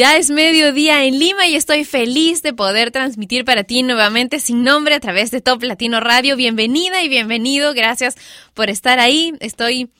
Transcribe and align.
Ya 0.00 0.16
es 0.16 0.30
mediodía 0.30 1.04
en 1.04 1.18
Lima 1.18 1.46
y 1.46 1.56
estoy 1.56 1.84
feliz 1.84 2.42
de 2.42 2.54
poder 2.54 2.90
transmitir 2.90 3.44
para 3.44 3.64
ti 3.64 3.82
nuevamente 3.82 4.40
sin 4.40 4.62
nombre 4.62 4.94
a 4.94 5.00
través 5.00 5.30
de 5.30 5.42
Top 5.42 5.62
Latino 5.62 6.00
Radio. 6.00 6.36
Bienvenida 6.36 7.02
y 7.02 7.10
bienvenido. 7.10 7.74
Gracias 7.74 8.16
por 8.54 8.70
estar 8.70 8.98
ahí. 8.98 9.34
Estoy 9.40 9.90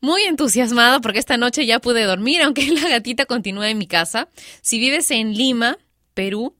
muy 0.00 0.22
entusiasmado 0.22 1.02
porque 1.02 1.18
esta 1.18 1.36
noche 1.36 1.66
ya 1.66 1.78
pude 1.78 2.04
dormir, 2.04 2.40
aunque 2.42 2.70
la 2.70 2.88
gatita 2.88 3.26
continúa 3.26 3.68
en 3.68 3.76
mi 3.76 3.86
casa. 3.86 4.30
Si 4.62 4.78
vives 4.78 5.10
en 5.10 5.34
Lima, 5.34 5.76
Perú, 6.14 6.56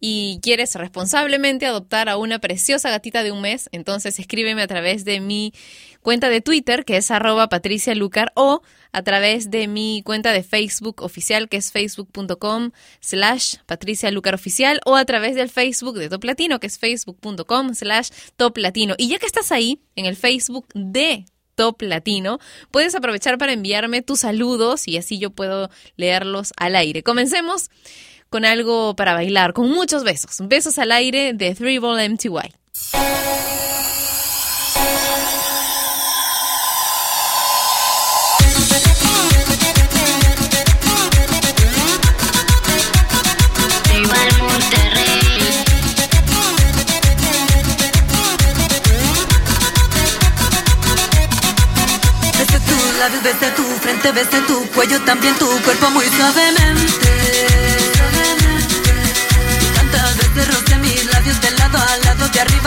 y 0.00 0.40
quieres 0.42 0.74
responsablemente 0.74 1.66
adoptar 1.66 2.08
a 2.08 2.16
una 2.16 2.38
preciosa 2.38 2.90
gatita 2.90 3.22
de 3.22 3.32
un 3.32 3.40
mes, 3.42 3.68
entonces 3.72 4.18
escríbeme 4.18 4.62
a 4.62 4.66
través 4.66 5.04
de 5.04 5.20
mi 5.20 5.52
cuenta 6.00 6.28
de 6.28 6.40
Twitter, 6.40 6.84
que 6.84 6.96
es 6.96 7.10
arroba 7.10 7.48
patricialucar, 7.48 8.32
o 8.34 8.62
a 8.92 9.02
través 9.02 9.50
de 9.50 9.68
mi 9.68 10.02
cuenta 10.04 10.32
de 10.32 10.42
Facebook 10.42 11.02
oficial, 11.02 11.48
que 11.48 11.56
es 11.56 11.72
facebook.com 11.72 12.72
slash 13.00 13.56
patricialucaroficial, 13.66 14.80
o 14.84 14.96
a 14.96 15.04
través 15.04 15.34
del 15.34 15.48
Facebook 15.48 15.98
de 15.98 16.08
Top 16.08 16.24
Latino, 16.24 16.60
que 16.60 16.66
es 16.66 16.78
facebook.com 16.78 17.74
slash 17.74 18.10
Top 18.36 18.58
Latino. 18.58 18.94
Y 18.98 19.08
ya 19.08 19.18
que 19.18 19.26
estás 19.26 19.52
ahí, 19.52 19.80
en 19.96 20.06
el 20.06 20.16
Facebook 20.16 20.66
de 20.74 21.24
Top 21.54 21.82
Latino, 21.82 22.38
puedes 22.70 22.94
aprovechar 22.94 23.38
para 23.38 23.52
enviarme 23.52 24.02
tus 24.02 24.20
saludos 24.20 24.88
y 24.88 24.96
así 24.96 25.18
yo 25.18 25.30
puedo 25.30 25.70
leerlos 25.96 26.52
al 26.56 26.76
aire. 26.76 27.02
Comencemos 27.02 27.70
con 28.32 28.44
algo 28.46 28.96
para 28.96 29.12
bailar, 29.12 29.52
con 29.52 29.70
muchos 29.70 30.02
besos. 30.02 30.38
Besos 30.48 30.78
al 30.78 30.90
aire 30.90 31.34
de 31.34 31.54
Three 31.54 31.78
Ball 31.78 32.10
MTY. 32.10 32.50
desde 53.22 53.50
tu 53.52 53.62
frente, 53.80 54.12
desde 54.12 54.40
tu 54.42 54.64
cuello, 54.70 55.00
también 55.02 55.34
tu 55.36 55.46
cuerpo 55.62 55.90
muy 55.90 56.06
suavemente. 56.06 57.11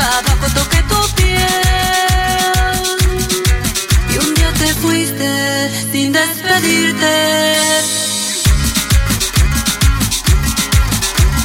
Abajo, 0.06 0.48
toqué 0.54 0.82
tu 0.92 1.00
piel. 1.16 1.42
Y 4.14 4.18
un 4.18 4.34
día 4.36 4.52
te 4.54 4.74
fuiste 4.82 5.30
sin 5.92 6.12
despedirte. 6.12 7.16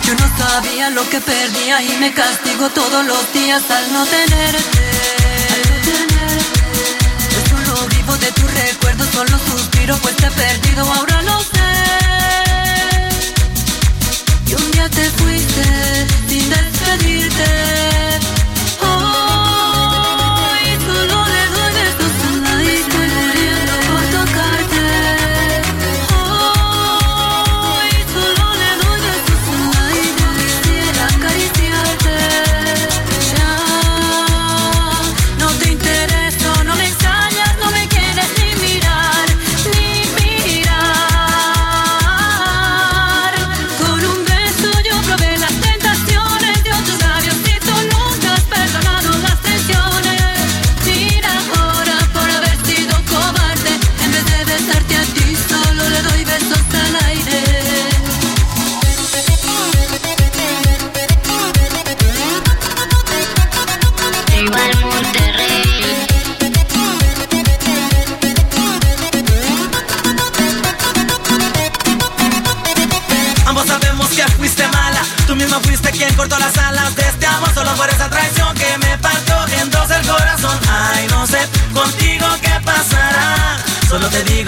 Yo 0.05 0.12
no 0.14 0.27
sabía 0.39 0.91
lo 0.91 1.08
que 1.08 1.20
perdía 1.20 1.83
y 1.83 1.97
me 1.98 2.12
castigo 2.12 2.68
todos 2.70 3.05
los 3.07 3.33
días 3.33 3.62
al 3.70 3.92
no 3.92 4.05
tenerte. 4.07 4.90
de 8.20 8.33
tu 8.33 8.46
recuerdo 8.46 9.05
solo 9.13 9.39
suspiro 9.39 9.96
pues 10.02 10.17
te 10.17 10.27
he 10.27 10.30
perdido, 10.30 10.83
ahora 10.92 11.23
lo 11.23 11.40
sé. 11.40 11.48
Y 14.46 14.55
un 14.55 14.70
día 14.73 14.89
te 14.90 15.05
fuiste 15.11 16.07
sin 16.29 16.51
despedirte. 16.51 18.09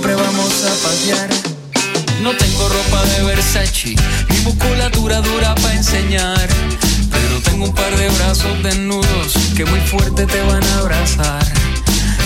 siempre 0.00 0.14
vamos 0.14 0.64
a 0.64 0.88
pasear. 0.88 1.28
No 2.22 2.34
tengo 2.34 2.68
ropa 2.68 3.04
de 3.04 3.22
Versace, 3.24 3.94
ni 4.30 4.38
musculatura 4.40 5.20
dura 5.20 5.54
para 5.56 5.74
enseñar. 5.74 6.48
Pero 7.10 7.40
tengo 7.42 7.66
un 7.66 7.74
par 7.74 7.94
de 7.96 8.08
brazos 8.08 8.62
desnudos 8.62 9.34
que 9.54 9.66
muy 9.66 9.80
fuerte 9.80 10.24
te 10.24 10.40
van 10.42 10.64
a 10.64 10.78
abrazar. 10.78 11.44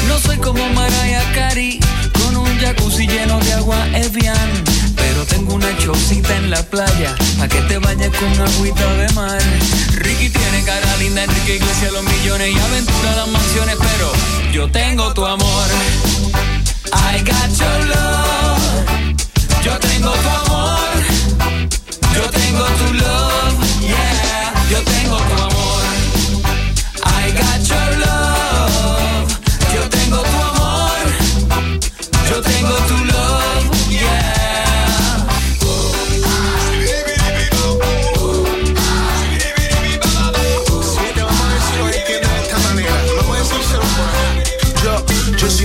No 0.07 0.19
soy 0.21 0.37
como 0.37 0.69
Mariah 0.69 1.33
Carey, 1.35 1.81
con 2.23 2.37
un 2.37 2.59
jacuzzi 2.61 3.09
lleno 3.09 3.41
de 3.41 3.55
agua 3.55 3.79
Evian. 3.95 4.51
Pero 4.95 5.25
tengo 5.27 5.55
una 5.55 5.77
chocita 5.79 6.37
en 6.37 6.51
la 6.51 6.63
playa, 6.63 7.17
pa' 7.39 7.49
que 7.49 7.61
te 7.63 7.79
bañes 7.79 8.11
con 8.11 8.33
agüita 8.41 8.87
de 8.95 9.09
mar. 9.15 9.43
Ricky 9.95 10.29
tiene 10.29 10.63
cara 10.65 10.97
linda, 10.99 11.25
Enrique 11.25 11.57
Iglesias 11.57 11.93
los 11.93 12.05
millones 12.05 12.55
y 12.55 12.59
aventura 12.59 13.17
las 13.17 13.29
mansiones, 13.29 13.77
pero 13.81 14.13
yo 14.53 14.71
tengo 14.71 15.13
tu 15.13 15.27
amor. 15.27 15.67
I 16.95 17.23
got 17.25 17.51
your 17.61 17.79
love. 17.93 18.65
Yo 19.65 19.73
tengo 19.79 20.13
tu 20.23 20.29
amor. 20.39 20.95
Yo 22.17 22.25
tengo 22.31 22.65
tu 22.79 22.87
love. 23.03 23.57
Yeah. 23.83 24.53
Yo 24.71 24.79
tengo 24.93 25.17
tu 25.29 25.35
amor. 25.47 25.83
I 27.05 27.31
got 27.41 27.61
your 27.73 27.91
love. 28.05 29.29
Yo 29.75 29.83
tengo 29.97 30.21
tu 30.23 30.39
amor. 30.49 31.05
Yo 32.31 32.37
tengo 32.41 32.77
tu 32.89 32.97
love. 33.05 33.54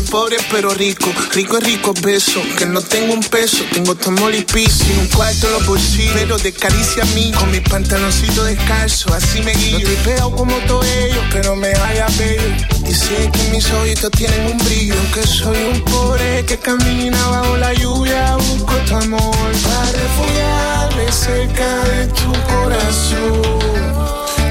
Pobre 0.09 0.37
pero 0.51 0.73
rico, 0.73 1.11
rico 1.33 1.57
es 1.57 1.63
rico 1.63 1.93
beso, 2.01 2.41
que 2.57 2.65
no 2.65 2.81
tengo 2.81 3.13
un 3.13 3.21
peso, 3.21 3.63
tengo 3.71 3.95
tu 3.95 4.09
amor 4.09 4.33
y 4.33 4.39
un 4.39 5.07
cuarto 5.15 5.47
en 5.47 5.53
los 5.53 5.65
bolsillos, 5.67 6.13
pero 6.13 6.37
de 6.37 6.51
caricia 6.51 7.03
a 7.03 7.05
mí, 7.07 7.31
con 7.31 7.51
mis 7.51 7.61
pantaloncitos 7.61 8.45
descalzos, 8.45 9.11
así 9.11 9.41
me 9.41 9.53
guío. 9.53 9.79
No 9.79 9.85
te 9.85 10.09
veo 10.09 10.31
como 10.31 10.55
todos 10.67 10.85
ellos, 10.85 11.23
pero 11.31 11.55
me 11.55 11.73
vaya 11.73 12.07
bello, 12.17 12.93
sé 12.93 13.29
que 13.31 13.49
mis 13.51 13.69
ojitos 13.71 14.11
tienen 14.11 14.51
un 14.51 14.57
brillo, 14.57 14.95
que 15.13 15.25
soy 15.25 15.57
un 15.71 15.81
pobre 15.85 16.43
que 16.45 16.57
camina 16.57 17.27
bajo 17.27 17.57
la 17.57 17.73
lluvia, 17.73 18.35
busco 18.35 18.75
tu 18.87 18.95
amor. 18.95 19.51
Para 19.63 19.91
refugiarme 19.91 21.11
cerca 21.11 21.83
de 21.85 22.07
tu 22.07 22.31
corazón. 22.51 23.59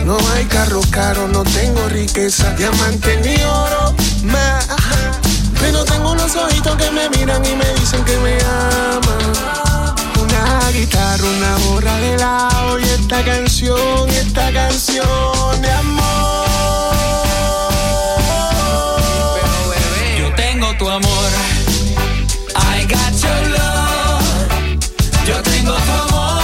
No 0.05 0.17
hay 0.33 0.45
carro 0.45 0.81
caro, 0.91 1.29
no 1.29 1.43
tengo 1.43 1.89
riqueza, 1.89 2.55
diamante 2.55 3.21
ni 3.23 3.43
oro 3.43 3.95
más. 4.23 5.28
Pero 5.61 5.85
tengo 5.85 6.13
unos 6.13 6.35
ojitos 6.37 6.77
que 6.77 6.91
me 6.91 7.09
miran 7.11 7.45
y 7.45 7.55
me 7.57 7.75
dicen 7.75 8.05
que 8.05 8.17
me 8.19 8.39
aman. 8.43 9.33
Una 10.21 10.71
guitarra, 10.71 11.25
una 11.25 11.57
borra 11.67 11.97
de 11.99 12.17
lado 12.19 12.79
y 12.79 12.85
esta 12.85 13.25
canción, 13.25 14.09
esta 14.11 14.53
canción 14.53 15.63
de 15.63 15.71
amor. 15.71 16.49
Yo 20.19 20.35
tengo 20.35 20.75
tu 20.77 20.89
amor. 20.89 21.31
I 22.55 22.85
got 22.87 23.13
your 23.23 23.49
love. 23.51 24.79
Yo 25.27 25.43
tengo 25.43 25.75
tu 25.75 25.93
amor. 25.93 26.43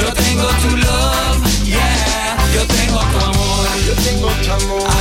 Yo 0.00 0.12
tengo 0.12 0.48
tu 0.62 0.76
love. 0.76 1.64
Yeah. 1.64 2.36
Yo 2.54 2.66
tengo 2.66 2.98
tu 2.98 3.18
amor. 3.24 3.68
Yo 3.86 3.94
tengo 4.04 4.28
tu 4.28 4.52
amor, 4.52 4.97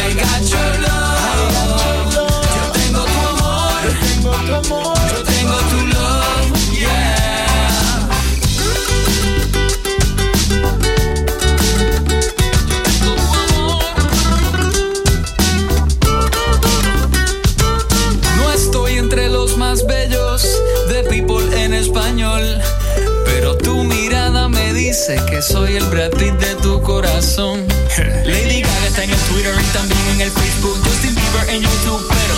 de 26.16 26.56
tu 26.62 26.82
corazón. 26.84 27.66
Lady 28.26 28.62
Gaga 28.62 28.88
está 28.88 29.04
en 29.04 29.10
el 29.10 29.20
Twitter 29.20 29.54
y 29.60 29.66
también 29.74 30.00
en 30.14 30.22
el 30.22 30.32
Facebook, 30.32 30.78
Justin 30.86 31.16
Bieber 31.16 31.50
en 31.50 31.62
YouTube, 31.62 32.08
pero 32.08 32.36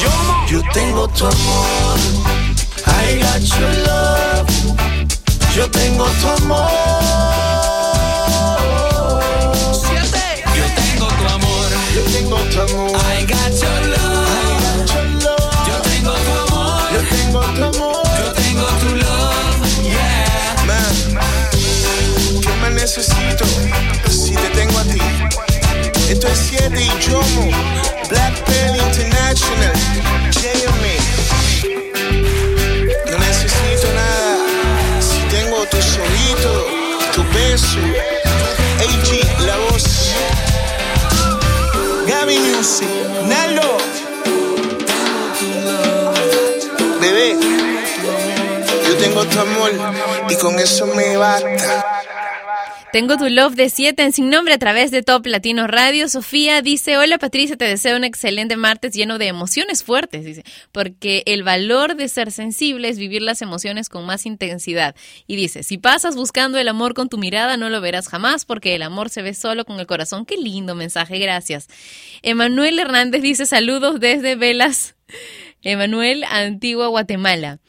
Yo 0.50 0.62
tengo 0.74 1.08
tu 1.10 1.26
amor, 1.26 2.00
I 2.88 3.22
got 3.22 3.42
your 3.42 3.70
love. 3.86 4.48
Yo 5.56 5.70
tengo 5.70 6.06
tu 6.06 6.28
amor. 6.44 6.72
yo 10.56 10.66
tengo 10.76 11.08
tu 11.08 11.28
amor. 11.28 11.70
Yo 11.94 12.02
tengo 12.12 12.38
tu 12.38 12.62
amor, 12.62 12.92
I 12.96 13.26
got 13.26 13.52
your 13.62 13.70
I 13.70 13.88
love. 13.88 14.28
got 14.78 14.96
your 14.96 15.06
love. 15.24 15.68
Yo 15.68 15.76
tengo 15.84 16.14
tu 16.14 16.32
amor. 16.54 16.82
Yo 16.94 17.02
tengo 17.10 17.42
tu 17.42 17.78
amor. 17.78 18.09
Necesito 22.90 23.46
si 24.10 24.34
te 24.34 24.50
tengo 24.56 24.80
a 24.80 24.84
ti? 24.84 25.00
Esto 26.10 26.28
es 26.28 26.40
7 26.50 26.82
y 26.82 26.90
Jomo, 27.06 27.52
Black 28.10 28.34
Pearl 28.46 28.76
International, 28.78 29.74
JMA. 30.32 30.96
No 33.12 33.18
necesito 33.20 33.94
nada 33.94 34.38
si 35.00 35.20
tengo 35.30 35.64
tus 35.68 36.00
ojitos, 36.00 36.66
tu 37.14 37.24
beso, 37.32 37.78
AG, 38.82 39.46
la 39.46 39.58
voz. 39.70 40.16
Gaby 42.08 42.40
Music, 42.40 42.90
Nalo. 43.28 43.78
Bebé, 47.00 47.38
yo 48.88 48.98
tengo 48.98 49.26
tu 49.26 49.40
amor 49.40 49.72
y 50.28 50.36
con 50.38 50.58
eso 50.58 50.88
me 50.88 51.18
basta. 51.18 51.89
Tengo 52.92 53.18
tu 53.18 53.30
love 53.30 53.54
de 53.54 53.70
7 53.70 54.02
en 54.02 54.12
sin 54.12 54.32
nombre 54.32 54.56
a 54.56 54.58
través 54.58 54.90
de 54.90 55.04
Top 55.04 55.24
Latino 55.28 55.68
Radio. 55.68 56.10
Sofía 56.10 56.64
dice, 56.64 56.98
hola 56.98 57.20
Patricia, 57.20 57.56
te 57.56 57.66
deseo 57.66 57.96
un 57.96 58.04
excelente 58.04 58.58
martes 58.58 58.96
lleno 58.96 59.20
de 59.20 59.28
emociones 59.28 59.84
fuertes, 59.84 60.26
dice, 60.26 60.44
porque 60.72 61.22
el 61.28 61.44
valor 61.44 61.96
de 61.96 62.08
ser 62.08 62.32
sensible 62.32 62.90
es 62.90 62.98
vivir 62.98 63.22
las 63.22 63.44
emociones 63.44 63.90
con 63.90 64.08
más 64.08 64.26
intensidad. 64.26 64.96
Y 65.28 65.36
dice, 65.36 65.62
si 65.62 65.78
pasas 65.78 66.16
buscando 66.16 66.58
el 66.58 66.68
amor 66.68 66.96
con 66.96 67.10
tu 67.10 67.20
mirada, 67.20 67.58
no 67.58 67.70
lo 67.70 67.80
verás 67.80 68.08
jamás, 68.08 68.46
porque 68.46 68.74
el 68.74 68.82
amor 68.82 69.12
se 69.12 69.22
ve 69.22 69.36
solo 69.36 69.66
con 69.66 69.80
el 69.80 69.86
corazón. 69.86 70.26
Qué 70.26 70.38
lindo 70.38 70.74
mensaje, 70.74 71.20
gracias. 71.20 71.68
Emanuel 72.24 72.80
Hernández 72.80 73.22
dice, 73.22 73.46
saludos 73.46 74.00
desde 74.00 74.36
Velas, 74.36 74.96
Emanuel, 75.62 76.24
Antigua, 76.24 76.88
Guatemala. 76.88 77.60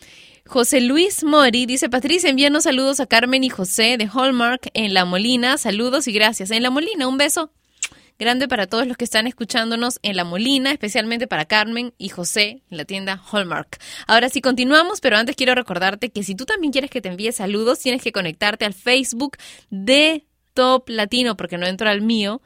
José 0.47 0.81
Luis 0.81 1.23
Mori 1.23 1.67
dice, 1.67 1.89
Patricia, 1.89 2.31
envíanos 2.31 2.65
saludos 2.65 3.01
a 3.01 3.07
Carmen 3.07 3.45
y 3.45 3.51
José 3.51 3.97
de 3.99 4.09
Hallmark 4.13 4.71
en 4.75 4.95
La 4.95 5.05
Molina. 5.05 5.59
Saludos 5.59 6.09
y 6.09 6.13
gracias. 6.13 6.51
En 6.51 6.63
La 6.63 6.71
Molina, 6.71 7.07
un 7.07 7.19
beso 7.19 7.53
grande 8.19 8.49
para 8.49 8.67
todos 8.67 8.87
los 8.87 8.97
que 8.97 9.05
están 9.05 9.27
escuchándonos 9.27 9.99
en 10.03 10.17
La 10.17 10.25
Molina, 10.25 10.73
especialmente 10.73 11.27
para 11.27 11.47
Carmen 11.47 11.95
y 11.99 12.09
José 12.09 12.63
en 12.71 12.77
la 12.77 12.85
tienda 12.85 13.23
Hallmark. 13.33 13.79
Ahora 14.07 14.29
sí, 14.29 14.41
continuamos, 14.41 15.01
pero 15.01 15.17
antes 15.17 15.37
quiero 15.37 15.55
recordarte 15.55 16.11
que 16.11 16.23
si 16.23 16.35
tú 16.35 16.45
también 16.45 16.73
quieres 16.73 16.91
que 16.91 17.01
te 17.01 17.09
envíe 17.09 17.33
saludos, 17.33 17.79
tienes 17.79 18.03
que 18.03 18.13
conectarte 18.13 18.65
al 18.65 18.75
Facebook 18.75 19.37
de 19.71 20.27
Top 20.53 20.89
Latino, 20.89 21.37
porque 21.37 21.59
no 21.59 21.67
entro 21.67 21.89
al 21.89 22.03
mío 22.03 22.43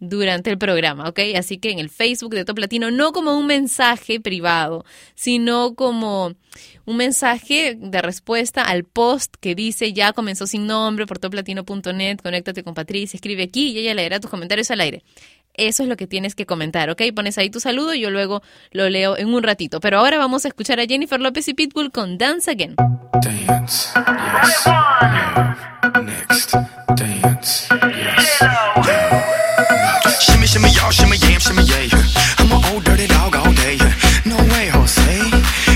durante 0.00 0.50
el 0.50 0.58
programa, 0.58 1.08
¿ok? 1.08 1.20
Así 1.36 1.58
que 1.58 1.70
en 1.70 1.78
el 1.78 1.90
Facebook 1.90 2.34
de 2.34 2.44
Top 2.44 2.58
Latino, 2.58 2.90
no 2.90 3.12
como 3.12 3.36
un 3.36 3.46
mensaje 3.46 4.20
privado, 4.20 4.84
sino 5.14 5.74
como 5.74 6.34
un 6.84 6.96
mensaje 6.96 7.76
de 7.78 8.02
respuesta 8.02 8.62
al 8.62 8.84
post 8.84 9.34
que 9.40 9.54
dice 9.54 9.92
ya 9.92 10.12
comenzó 10.12 10.46
sin 10.46 10.66
nombre 10.66 11.06
por 11.06 11.18
toplatino.net, 11.18 12.18
conéctate 12.22 12.62
con 12.62 12.74
Patricia, 12.74 13.16
escribe 13.16 13.44
aquí 13.44 13.72
y 13.72 13.78
ella 13.78 13.94
leerá 13.94 14.20
tus 14.20 14.30
comentarios 14.30 14.70
al 14.70 14.80
aire. 14.80 15.02
Eso 15.58 15.82
es 15.82 15.88
lo 15.88 15.96
que 15.96 16.06
tienes 16.06 16.34
que 16.34 16.46
comentar, 16.46 16.88
¿ok? 16.88 17.02
Pones 17.14 17.36
ahí 17.36 17.50
tu 17.50 17.58
saludo 17.60 17.92
y 17.92 18.00
yo 18.00 18.10
luego 18.10 18.42
lo 18.70 18.88
leo 18.88 19.18
en 19.18 19.34
un 19.34 19.42
ratito. 19.42 19.80
Pero 19.80 19.98
ahora 19.98 20.16
vamos 20.16 20.44
a 20.44 20.48
escuchar 20.48 20.78
a 20.80 20.86
Jennifer 20.86 21.20
López 21.20 21.48
y 21.48 21.54
Pitbull 21.54 21.90
con 21.90 22.16
Dance 22.16 22.50
Again. 22.50 22.76
Dance, 23.20 23.88
yes, 23.96 24.66
next, 26.04 26.54
dance, 26.96 27.68
yes, 27.70 28.40
love. 28.86 29.38
Shimmy, 30.20 30.46
shimmy, 30.46 30.70
y'all, 30.70 30.92
shimmy, 30.92 31.16
yam, 31.16 31.40
shimmy, 31.40 31.64
yeah. 31.64 31.88
I'm 32.38 32.52
an 32.52 32.64
old 32.72 32.84
dirty 32.84 33.08
dog 33.08 33.34
all 33.34 33.52
day. 33.52 33.78
No 34.24 34.36
way, 34.36 34.68
Jose. 34.68 35.02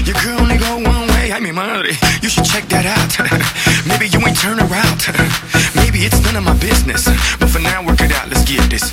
Your 0.05 0.15
girl 0.23 0.41
only 0.41 0.59
go 0.59 0.77
one 0.77 1.09
way. 1.09 1.33
Ay, 1.33 1.41
mi 1.41 1.51
madre, 1.51 1.91
you 2.23 2.29
should 2.29 2.45
check 2.45 2.69
that 2.69 2.87
out. 2.87 3.11
Maybe 3.87 4.07
you 4.09 4.25
ain't 4.27 4.39
turn 4.39 4.61
around. 4.61 5.01
Maybe 5.75 6.07
it's 6.07 6.21
none 6.23 6.37
of 6.37 6.45
my 6.45 6.55
business. 6.55 7.05
But 7.39 7.51
for 7.51 7.59
now, 7.59 7.85
work 7.85 8.01
it 8.01 8.13
out. 8.13 8.29
Let's 8.29 8.45
get 8.45 8.71
this. 8.71 8.93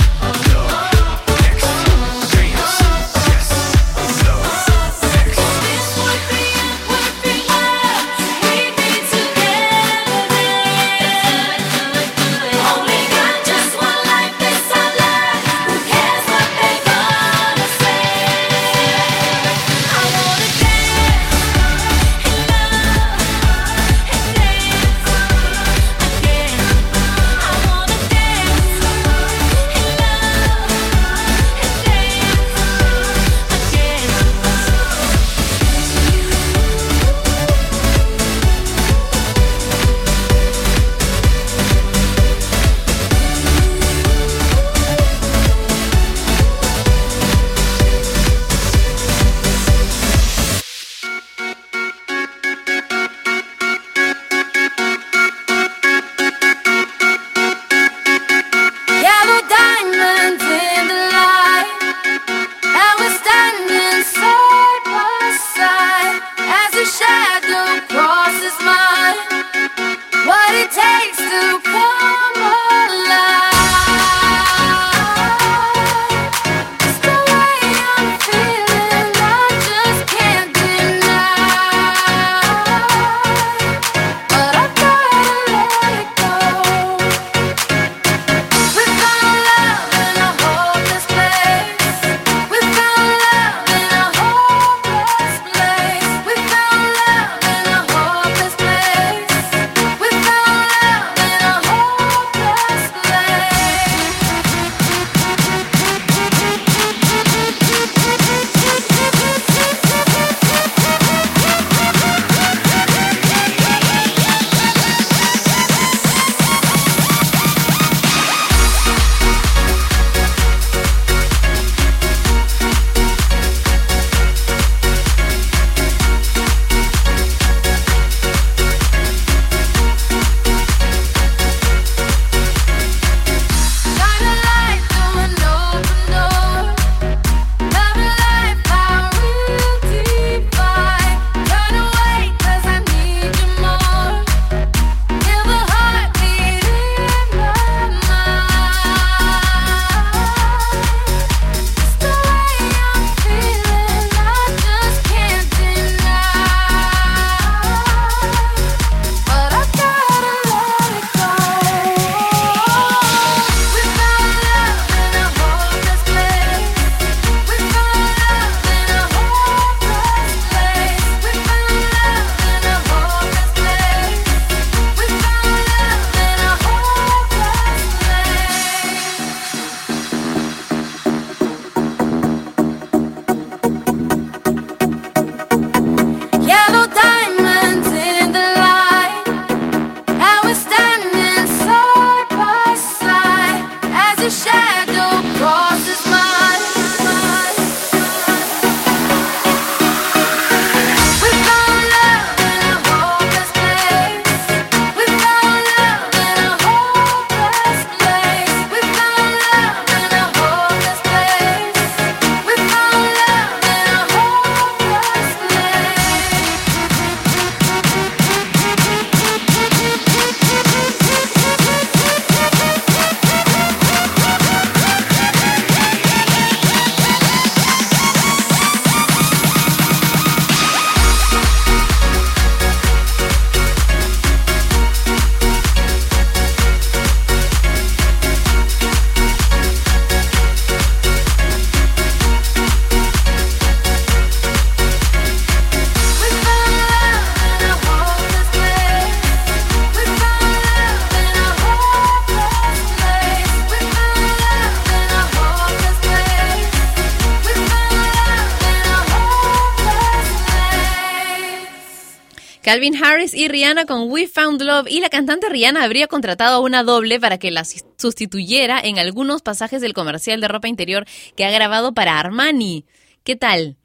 Calvin 262.71 262.95
Harris 263.03 263.33
y 263.33 263.49
Rihanna 263.49 263.83
con 263.83 264.09
We 264.09 264.29
Found 264.29 264.61
Love 264.61 264.87
y 264.89 265.01
la 265.01 265.09
cantante 265.09 265.49
Rihanna 265.49 265.83
habría 265.83 266.07
contratado 266.07 266.55
a 266.55 266.59
una 266.61 266.83
doble 266.83 267.19
para 267.19 267.37
que 267.37 267.51
la 267.51 267.65
sustituyera 267.65 268.79
en 268.79 268.97
algunos 268.97 269.41
pasajes 269.41 269.81
del 269.81 269.91
comercial 269.91 270.39
de 270.39 270.47
ropa 270.47 270.69
interior 270.69 271.05
que 271.35 271.43
ha 271.43 271.51
grabado 271.51 271.93
para 271.93 272.17
Armani. 272.17 272.85
¿Qué 273.25 273.35
tal? 273.35 273.75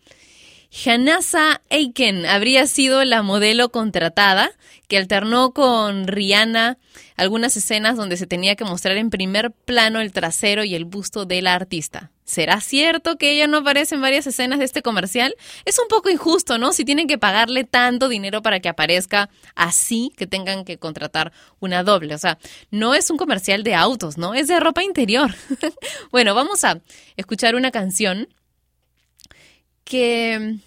Hanasa 0.85 1.63
Aiken 1.71 2.27
habría 2.27 2.67
sido 2.67 3.03
la 3.05 3.23
modelo 3.23 3.71
contratada 3.71 4.51
que 4.89 4.99
alternó 4.99 5.53
con 5.53 6.07
Rihanna 6.07 6.79
algunas 7.17 7.57
escenas 7.57 7.97
donde 7.97 8.17
se 8.19 8.27
tenía 8.27 8.57
que 8.57 8.65
mostrar 8.65 8.99
en 8.99 9.09
primer 9.09 9.53
plano 9.53 10.01
el 10.01 10.13
trasero 10.13 10.65
y 10.65 10.75
el 10.75 10.85
busto 10.85 11.25
de 11.25 11.41
la 11.41 11.55
artista. 11.55 12.11
¿Será 12.25 12.61
cierto 12.61 13.17
que 13.17 13.31
ella 13.31 13.47
no 13.47 13.59
aparece 13.59 13.95
en 13.95 14.01
varias 14.03 14.27
escenas 14.27 14.59
de 14.59 14.65
este 14.65 14.83
comercial? 14.83 15.35
Es 15.65 15.79
un 15.79 15.89
poco 15.89 16.11
injusto, 16.11 16.59
¿no? 16.59 16.73
Si 16.73 16.85
tienen 16.85 17.07
que 17.07 17.19
pagarle 17.19 17.65
tanto 17.65 18.09
dinero 18.09 18.43
para 18.43 18.61
que 18.61 18.69
aparezca 18.69 19.31
así, 19.55 20.13
que 20.17 20.27
tengan 20.27 20.65
que 20.65 20.79
contratar 20.79 21.33
una 21.61 21.85
doble. 21.85 22.15
O 22.15 22.19
sea, 22.19 22.39
no 22.71 22.95
es 22.95 23.11
un 23.11 23.17
comercial 23.17 23.63
de 23.63 23.75
autos, 23.77 24.19
¿no? 24.19 24.35
Es 24.35 24.49
de 24.49 24.61
ropa 24.61 24.83
interior. 24.83 25.35
bueno, 26.11 26.35
vamos 26.35 26.65
a 26.65 26.81
escuchar 27.17 27.55
una 27.55 27.71
canción 27.71 28.29
que 29.85 30.59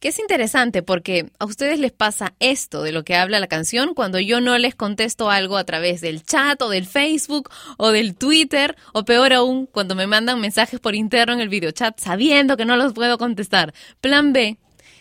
que 0.00 0.08
es 0.08 0.18
interesante 0.18 0.82
porque 0.82 1.30
a 1.38 1.44
ustedes 1.44 1.78
les 1.78 1.92
pasa 1.92 2.32
esto 2.40 2.82
de 2.82 2.90
lo 2.90 3.04
que 3.04 3.14
habla 3.14 3.38
la 3.38 3.46
canción 3.46 3.94
cuando 3.94 4.18
yo 4.18 4.40
no 4.40 4.56
les 4.58 4.74
contesto 4.74 5.30
algo 5.30 5.58
a 5.58 5.64
través 5.64 6.00
del 6.00 6.24
chat 6.24 6.60
o 6.62 6.70
del 6.70 6.86
Facebook 6.86 7.50
o 7.76 7.92
del 7.92 8.16
Twitter 8.16 8.76
o 8.92 9.04
peor 9.04 9.34
aún 9.34 9.66
cuando 9.66 9.94
me 9.94 10.06
mandan 10.06 10.40
mensajes 10.40 10.80
por 10.80 10.94
interno 10.94 11.34
en 11.34 11.40
el 11.40 11.50
videochat 11.50 12.00
sabiendo 12.00 12.56
que 12.56 12.64
no 12.64 12.76
los 12.76 12.94
puedo 12.94 13.18
contestar. 13.18 13.74
Plan 14.00 14.32
B, 14.32 14.56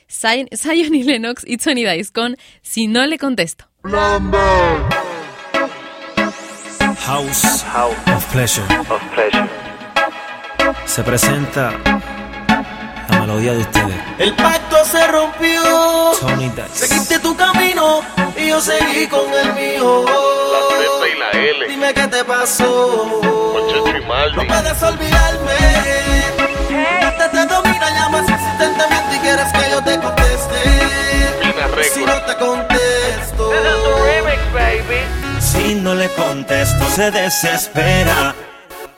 Zion, 0.10 0.48
y 0.94 1.04
Lennox 1.04 1.44
y 1.48 1.58
Tony 1.58 1.86
Dice 1.86 2.12
con 2.12 2.36
Si 2.62 2.88
no 2.88 3.06
le 3.06 3.18
contesto. 3.18 3.66
Plan 3.82 4.30
B. 4.30 4.38
House, 7.06 7.66
of 7.74 8.32
Pleasure. 8.32 8.66
Of 8.90 9.02
pleasure. 9.14 9.50
Se 10.86 11.04
presenta 11.04 11.74
melodía 13.30 13.54
de 13.54 13.60
ustedes. 13.60 13.96
El 14.18 14.34
pacto 14.36 14.86
se 14.86 15.08
rompió. 15.08 16.14
Seguiste 16.74 17.20
tu 17.20 17.36
camino 17.36 18.02
y 18.36 18.48
yo 18.50 18.60
seguí 18.60 19.08
con 19.08 19.32
el 19.34 19.54
mío. 19.54 20.06
La 20.06 20.76
Z 20.78 21.08
y 21.08 21.20
la 21.20 21.32
L. 21.32 21.68
Dime 21.68 21.94
qué 21.94 22.08
te 22.08 22.24
pasó. 22.24 23.22
No 24.36 24.48
puedes 24.48 24.84
olvidarme. 24.84 25.52
Hey. 25.60 26.24
te 27.32 27.46
domina, 27.46 27.90
llamas 27.92 28.30
insistentemente 28.30 29.16
y 29.16 29.20
quieres 29.20 29.54
que 29.54 29.72
yo 29.72 29.84
te 29.84 30.00
conteste. 30.00 31.94
Si 31.94 32.06
no 32.06 32.22
te 32.24 32.36
contesto. 32.36 33.52
Si 35.40 35.76
no 35.76 35.94
le 35.94 36.10
contesto, 36.10 36.86
se 36.96 37.12
desespera 37.12 38.34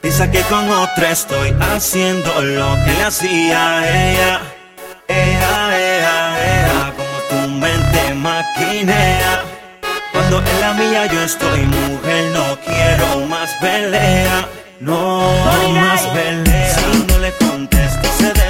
Piensa 0.01 0.31
que 0.31 0.41
con 0.41 0.67
otra 0.67 1.11
estoy 1.11 1.55
haciendo 1.59 2.41
lo 2.41 2.75
que 2.83 2.91
le 2.91 3.03
hacía 3.03 3.77
a 3.77 4.09
ella. 4.09 4.41
Ella, 5.07 5.77
ella, 5.77 6.17
ella, 6.53 6.93
como 6.97 7.17
tu 7.29 7.47
mente 7.49 8.13
maquinea. 8.15 9.43
Cuando 10.11 10.39
en 10.39 10.59
la 10.59 10.73
mía 10.73 11.05
yo 11.05 11.21
estoy 11.21 11.61
mujer, 11.61 12.31
no 12.33 12.57
quiero 12.65 13.27
más 13.27 13.51
pelea. 13.61 14.47
No, 14.79 15.31
más 15.75 16.01
pelea. 16.07 16.75
Si 16.75 17.03
no 17.03 17.19
le 17.19 17.31
contesto, 17.33 18.09
se 18.17 18.40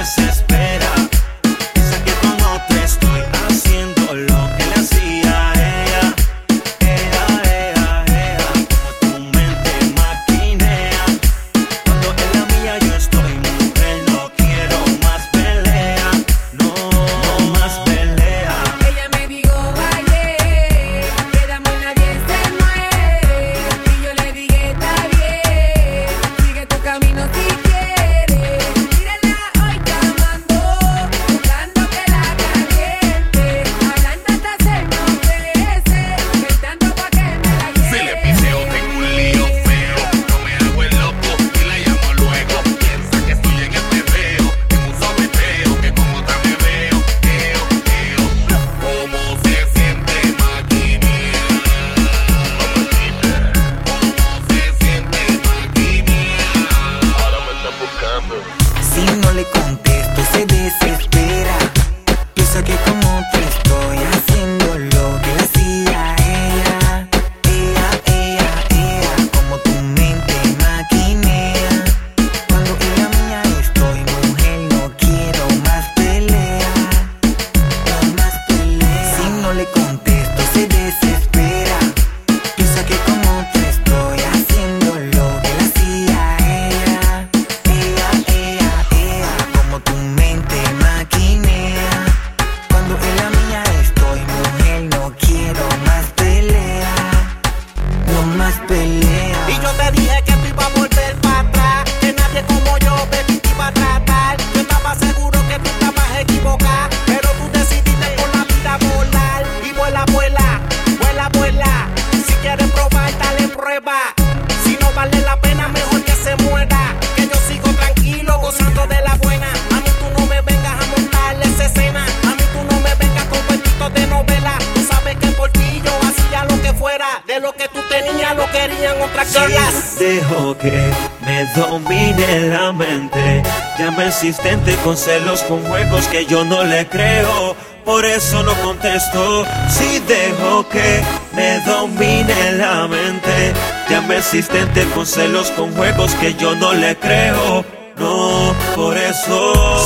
con 134.92 134.98
celos, 134.98 135.42
con 135.44 135.62
juegos 135.62 136.06
que 136.08 136.26
yo 136.26 136.44
no 136.44 136.64
le 136.64 136.86
creo. 136.86 137.56
Por 137.82 138.04
eso 138.04 138.42
no 138.42 138.52
contesto. 138.62 139.46
Si 139.70 140.00
dejo 140.00 140.68
que 140.68 141.00
me 141.34 141.60
domine 141.60 142.52
la 142.58 142.86
mente, 142.86 143.54
llama 143.88 144.16
insistente 144.16 144.84
con 144.94 145.06
celos, 145.06 145.50
con 145.52 145.74
juegos 145.74 146.14
que 146.16 146.34
yo 146.34 146.54
no 146.56 146.74
le 146.74 146.94
creo. 146.96 147.64
No, 147.96 148.54
por 148.74 148.98
eso. 148.98 149.78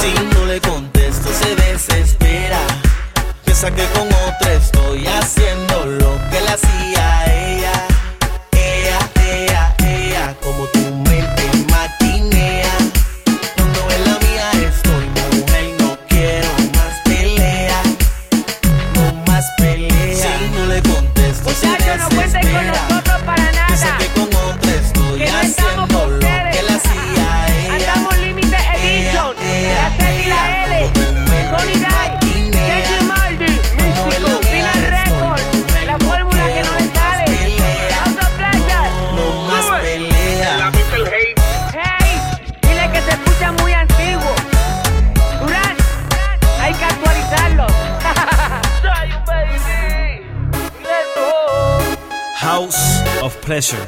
Pleasure. 53.57 53.81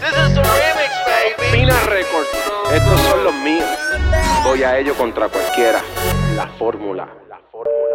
Pina 1.53 1.79
Records. 1.85 2.29
Estos 2.73 3.01
son 3.01 3.25
los 3.25 3.35
míos. 3.35 3.69
Voy 4.45 4.63
a 4.63 4.79
ello 4.79 4.95
contra 4.95 5.29
cualquiera. 5.29 5.83
La 6.37 6.47
fórmula. 6.59 7.07
Esto 7.07 7.88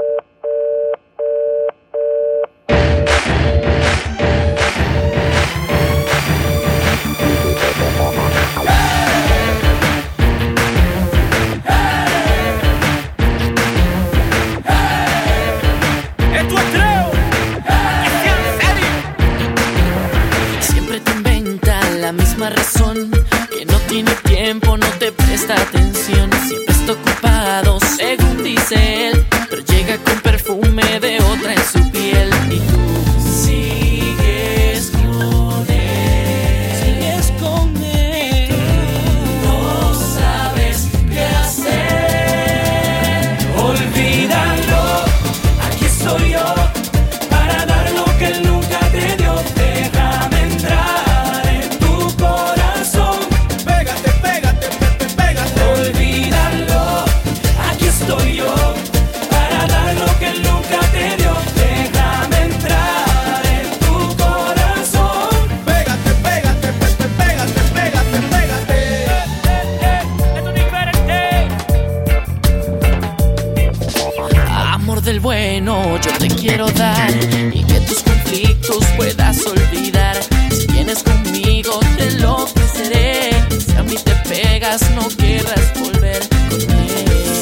no 84.91 85.07
querrás 85.17 85.73
volver 85.79 86.19
con 86.49 87.32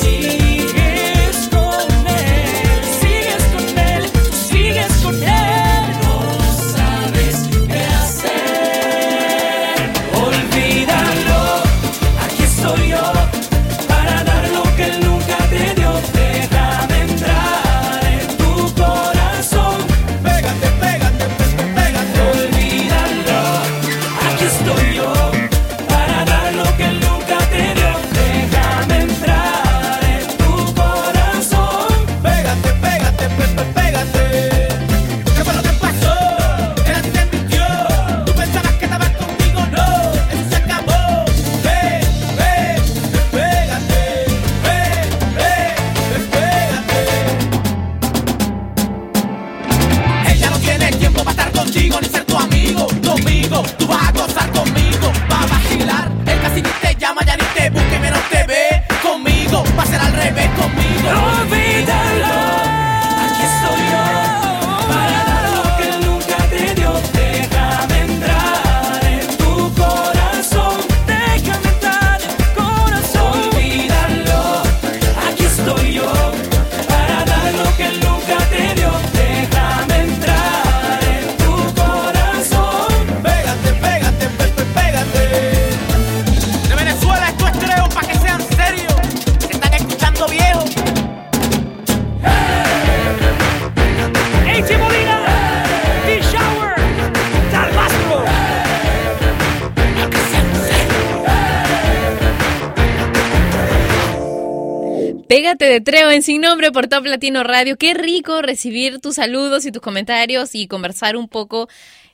de 105.71 105.79
Treo 105.79 106.11
en 106.11 106.21
Sin 106.21 106.41
Nombre 106.41 106.73
por 106.73 106.87
Top 106.87 107.05
Latino 107.05 107.43
Radio. 107.43 107.77
Qué 107.77 107.93
rico 107.93 108.41
recibir 108.41 108.99
tus 108.99 109.15
saludos 109.15 109.65
y 109.65 109.71
tus 109.71 109.81
comentarios 109.81 110.53
y 110.53 110.67
conversar 110.67 111.15
un 111.15 111.29
poco 111.29 111.69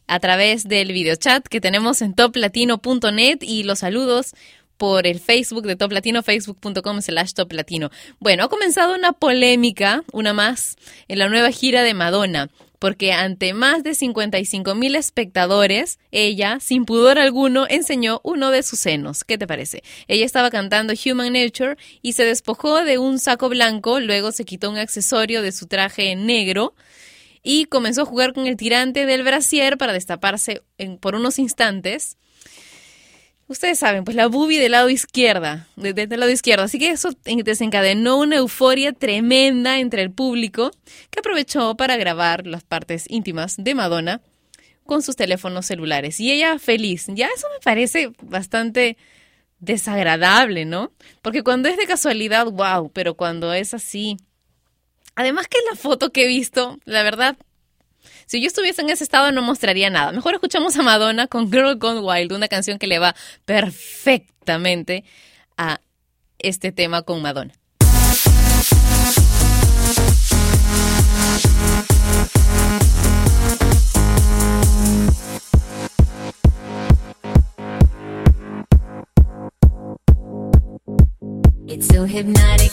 a 0.05 0.19
través 0.19 0.67
del 0.67 0.91
videochat 0.91 1.47
que 1.47 1.59
tenemos 1.59 2.03
en 2.03 2.13
toplatino.net 2.13 3.39
y 3.41 3.63
los 3.63 3.79
saludos 3.79 4.35
por 4.77 5.07
el 5.07 5.19
Facebook 5.19 5.65
de 5.65 5.75
Top 5.75 5.91
Latino, 5.91 6.21
facebook.com 6.21 7.01
slash 7.01 7.33
Top 7.33 7.51
Latino. 7.51 7.89
Bueno, 8.19 8.43
ha 8.43 8.47
comenzado 8.47 8.93
una 8.93 9.11
polémica, 9.13 10.03
una 10.11 10.33
más, 10.33 10.77
en 11.07 11.17
la 11.17 11.27
nueva 11.27 11.49
gira 11.49 11.81
de 11.81 11.95
Madonna, 11.95 12.49
porque 12.79 13.11
ante 13.13 13.53
más 13.53 13.83
de 13.83 13.95
55 13.95 14.75
mil 14.75 14.95
espectadores, 14.95 15.99
ella, 16.11 16.59
sin 16.61 16.85
pudor 16.85 17.19
alguno, 17.19 17.65
enseñó 17.69 18.21
uno 18.23 18.51
de 18.51 18.63
sus 18.63 18.79
senos. 18.79 19.23
¿Qué 19.23 19.37
te 19.37 19.47
parece? 19.47 19.83
Ella 20.07 20.25
estaba 20.25 20.49
cantando 20.51 20.93
Human 21.05 21.33
Nature 21.33 21.77
y 22.01 22.13
se 22.13 22.23
despojó 22.23 22.83
de 22.83 22.97
un 22.97 23.19
saco 23.19 23.49
blanco, 23.49 23.99
luego 23.99 24.31
se 24.31 24.45
quitó 24.45 24.69
un 24.69 24.77
accesorio 24.77 25.41
de 25.41 25.51
su 25.51 25.67
traje 25.67 26.15
negro 26.15 26.75
y 27.43 27.65
comenzó 27.65 28.01
a 28.01 28.05
jugar 28.05 28.33
con 28.33 28.45
el 28.47 28.57
tirante 28.57 29.05
del 29.05 29.23
brasier 29.23 29.77
para 29.77 29.93
destaparse 29.93 30.61
en- 30.77 30.97
por 30.97 31.15
unos 31.15 31.39
instantes. 31.39 32.17
Ustedes 33.49 33.79
saben, 33.79 34.03
pues 34.03 34.15
la 34.17 34.27
boobie 34.27 34.59
del 34.59 34.73
lado 34.73 34.89
izquierda, 34.89 35.67
de- 35.77 35.93
de- 35.93 36.07
del 36.07 36.19
lado 36.19 36.31
izquierdo. 36.31 36.65
Así 36.65 36.79
que 36.79 36.89
eso 36.89 37.11
desencadenó 37.23 38.17
una 38.17 38.35
euforia 38.37 38.91
tremenda 38.91 39.79
entre 39.79 40.01
el 40.01 40.11
público 40.11 40.71
que 41.09 41.19
aprovechó 41.19 41.75
para 41.77 41.95
grabar 41.95 42.45
las 42.45 42.63
partes 42.63 43.05
íntimas 43.09 43.55
de 43.57 43.73
Madonna 43.73 44.21
con 44.83 45.01
sus 45.01 45.15
teléfonos 45.15 45.65
celulares. 45.65 46.19
Y 46.19 46.31
ella 46.31 46.59
feliz. 46.59 47.05
Ya 47.07 47.27
eso 47.27 47.47
me 47.53 47.59
parece 47.63 48.11
bastante 48.21 48.97
desagradable, 49.59 50.65
¿no? 50.65 50.91
Porque 51.21 51.41
cuando 51.43 51.69
es 51.69 51.77
de 51.77 51.87
casualidad, 51.87 52.47
wow, 52.47 52.91
pero 52.91 53.15
cuando 53.15 53.53
es 53.53 53.73
así... 53.73 54.17
Además 55.15 55.47
que 55.47 55.57
la 55.67 55.75
foto 55.75 56.11
que 56.11 56.25
he 56.25 56.27
visto, 56.27 56.77
la 56.85 57.01
verdad, 57.01 57.37
si 58.27 58.41
yo 58.41 58.47
estuviese 58.47 58.81
en 58.81 58.89
ese 58.89 59.03
estado 59.03 59.31
no 59.31 59.41
mostraría 59.41 59.89
nada. 59.89 60.11
Mejor 60.11 60.35
escuchamos 60.35 60.77
a 60.77 60.83
Madonna 60.83 61.27
con 61.27 61.49
Girl 61.49 61.77
Gone 61.77 62.01
Wild, 62.01 62.33
una 62.33 62.47
canción 62.47 62.77
que 62.77 62.85
le 62.85 62.99
va 62.99 63.15
perfectamente 63.45 65.03
a 65.57 65.79
este 66.37 66.71
tema 66.71 67.01
con 67.01 67.21
Madonna. 67.21 67.53
It's 81.69 81.87
so 81.87 82.05
hypnotic. 82.05 82.71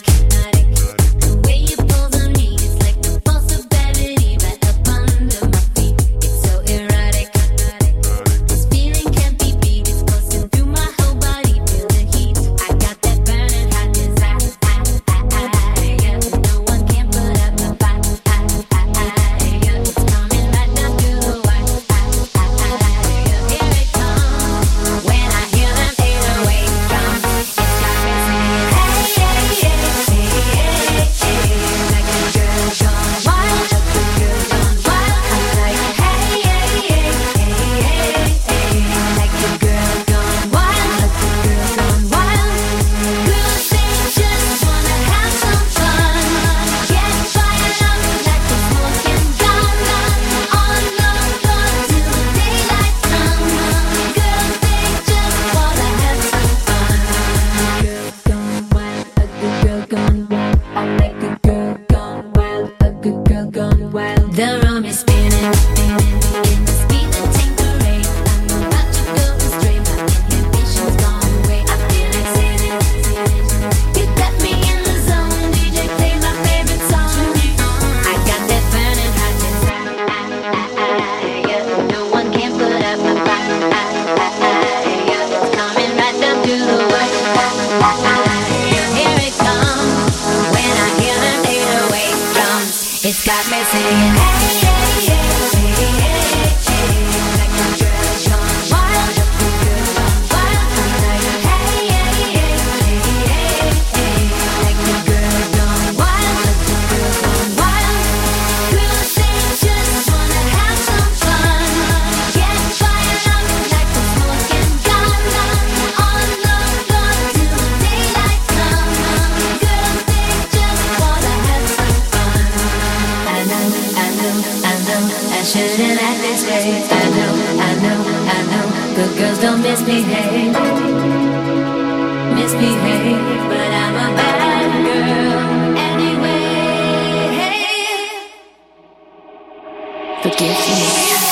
Yeah. 140.76 141.23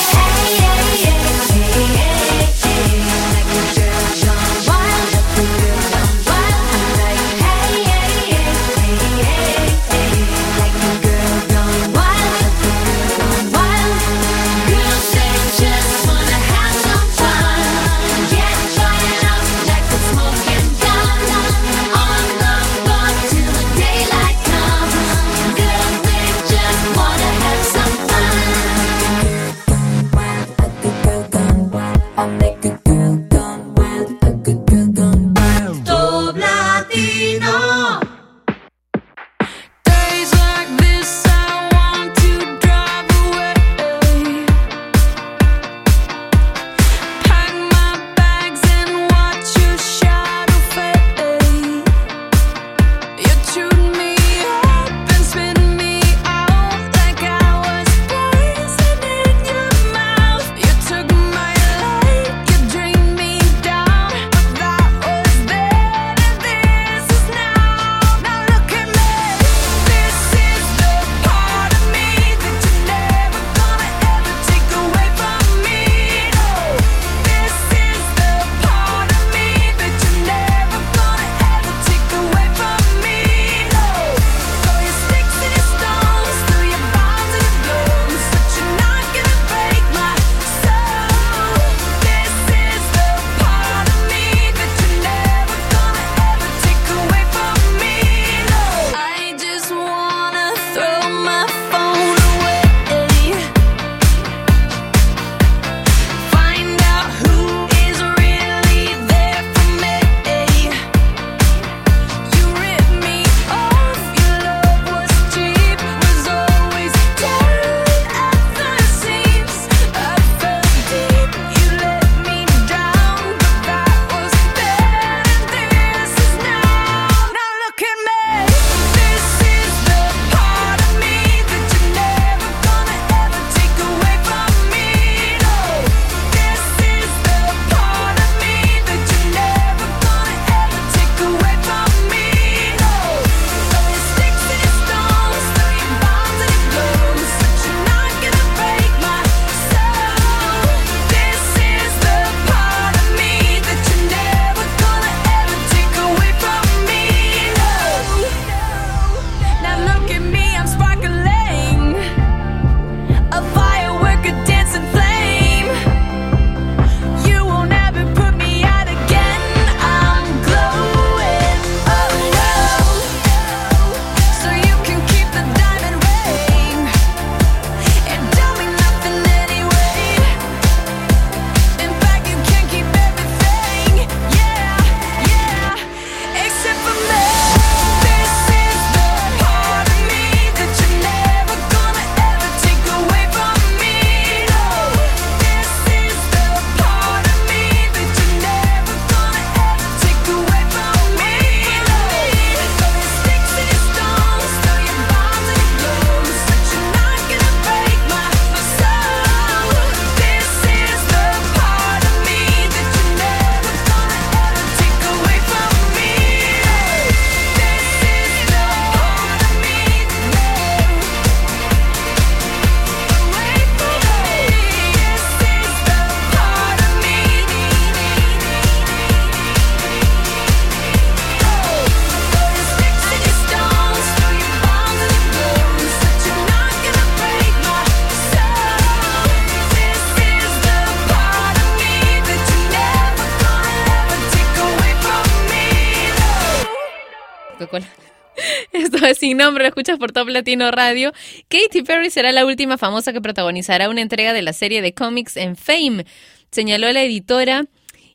sin 249.15 249.37
nombre, 249.37 249.63
lo 249.63 249.69
escuchas 249.69 249.97
por 249.97 250.11
Top 250.11 250.29
Latino 250.29 250.71
Radio. 250.71 251.11
Katy 251.49 251.83
Perry 251.83 252.09
será 252.09 252.31
la 252.31 252.45
última 252.45 252.77
famosa 252.77 253.13
que 253.13 253.21
protagonizará 253.21 253.89
una 253.89 254.01
entrega 254.01 254.33
de 254.33 254.41
la 254.41 254.53
serie 254.53 254.81
de 254.81 254.93
cómics 254.93 255.37
en 255.37 255.55
Fame, 255.55 256.05
señaló 256.51 256.91
la 256.91 257.03
editora 257.03 257.65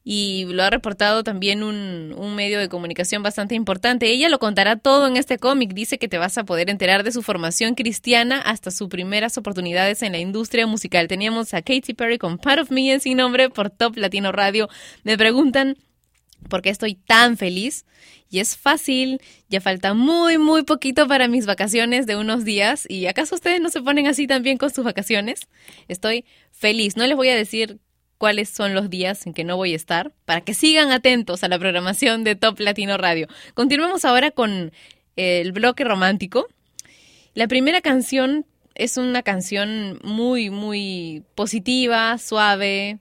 y 0.04 0.46
lo 0.46 0.62
ha 0.62 0.70
reportado 0.70 1.22
también 1.22 1.62
un, 1.62 2.34
medio 2.34 2.58
de 2.58 2.70
comunicación 2.70 3.22
bastante 3.22 3.54
importante. 3.54 4.10
Ella 4.10 4.30
lo 4.30 4.38
contará 4.38 4.76
todo 4.76 5.06
en 5.06 5.18
este 5.18 5.38
cómic. 5.38 5.74
Dice 5.74 5.98
que 5.98 6.08
te 6.08 6.16
vas 6.16 6.38
a 6.38 6.44
poder 6.44 6.70
enterar 6.70 7.02
de 7.02 7.12
su 7.12 7.22
formación 7.22 7.74
cristiana 7.74 8.40
hasta 8.40 8.70
sus 8.70 8.88
primeras 8.88 9.36
oportunidades 9.36 10.02
en 10.02 10.12
la 10.12 10.18
industria 10.18 10.66
musical. 10.66 11.08
Teníamos 11.08 11.52
a 11.52 11.60
Katy 11.60 11.92
Perry 11.92 12.16
con 12.16 12.38
Part 12.38 12.62
of 12.62 12.70
Me 12.70 12.90
en 12.92 13.00
sin 13.00 13.18
nombre 13.18 13.50
por 13.50 13.68
Top 13.68 13.96
Latino 13.98 14.32
Radio. 14.32 14.68
Me 15.02 15.18
preguntan 15.18 15.76
por 16.48 16.62
qué 16.62 16.70
estoy 16.70 16.94
tan 16.94 17.36
feliz. 17.36 17.84
Y 18.30 18.40
es 18.40 18.56
fácil, 18.56 19.20
ya 19.48 19.60
falta 19.60 19.94
muy, 19.94 20.36
muy 20.38 20.62
poquito 20.64 21.08
para 21.08 21.28
mis 21.28 21.46
vacaciones 21.46 22.06
de 22.06 22.16
unos 22.16 22.44
días. 22.44 22.86
¿Y 22.88 23.06
acaso 23.06 23.34
ustedes 23.34 23.60
no 23.60 23.70
se 23.70 23.80
ponen 23.80 24.06
así 24.06 24.26
también 24.26 24.58
con 24.58 24.70
sus 24.70 24.84
vacaciones? 24.84 25.48
Estoy 25.88 26.24
feliz. 26.52 26.96
No 26.96 27.06
les 27.06 27.16
voy 27.16 27.28
a 27.28 27.36
decir 27.36 27.78
cuáles 28.18 28.48
son 28.50 28.74
los 28.74 28.90
días 28.90 29.26
en 29.26 29.32
que 29.32 29.44
no 29.44 29.56
voy 29.56 29.72
a 29.72 29.76
estar, 29.76 30.12
para 30.24 30.40
que 30.42 30.52
sigan 30.52 30.90
atentos 30.90 31.44
a 31.44 31.48
la 31.48 31.58
programación 31.58 32.24
de 32.24 32.34
Top 32.34 32.58
Latino 32.60 32.98
Radio. 32.98 33.28
Continuemos 33.54 34.04
ahora 34.04 34.30
con 34.32 34.72
el 35.16 35.52
bloque 35.52 35.84
romántico. 35.84 36.48
La 37.34 37.46
primera 37.46 37.80
canción 37.80 38.44
es 38.74 38.96
una 38.96 39.22
canción 39.22 40.00
muy, 40.02 40.50
muy 40.50 41.22
positiva, 41.34 42.18
suave, 42.18 42.98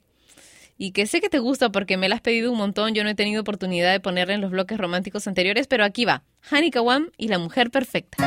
y 0.78 0.92
que 0.92 1.08
sé 1.08 1.22
que 1.22 1.30
te 1.30 1.40
gusta 1.40 1.72
porque 1.72 1.98
me 1.98 2.10
la 2.10 2.16
has 2.16 2.22
pedido 2.22 2.52
un 2.52 2.58
montón. 2.58 2.94
Yo 2.94 3.04
no 3.04 3.10
he 3.10 3.16
tenido 3.16 3.42
oportunidad 3.42 3.92
de 3.92 4.00
ponerla 4.00 4.36
en 4.36 4.42
los 4.42 4.52
bloques 4.52 4.78
románticos 4.78 5.28
anteriores, 5.28 5.68
pero 5.68 5.84
aquí 5.84 6.06
va. 6.06 6.24
Hani 6.50 6.72
Kawam 6.72 7.10
y 7.18 7.28
la 7.28 7.40
mujer 7.40 7.72
perfecta. 7.72 8.18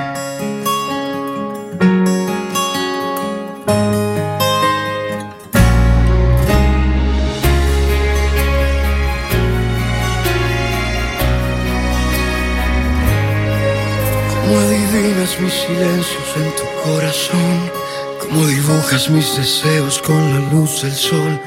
Cómo 14.32 14.58
adivinas 14.58 15.40
mis 15.40 15.52
silencios 15.52 16.36
en 16.36 16.50
tu 16.56 16.90
corazón, 16.90 17.70
cómo 18.18 18.44
dibujas 18.44 19.08
mis 19.08 19.36
deseos 19.36 20.02
con 20.02 20.16
la 20.34 20.50
luz 20.50 20.82
del 20.82 20.92
sol. 20.92 21.40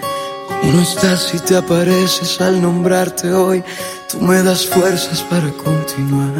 No 0.61 0.81
estás 0.81 1.33
y 1.33 1.39
te 1.39 1.57
apareces 1.57 2.39
al 2.41 2.61
nombrarte 2.61 3.33
hoy, 3.33 3.63
tú 4.09 4.19
me 4.21 4.41
das 4.43 4.65
fuerzas 4.65 5.21
para 5.21 5.49
continuar. 5.51 6.33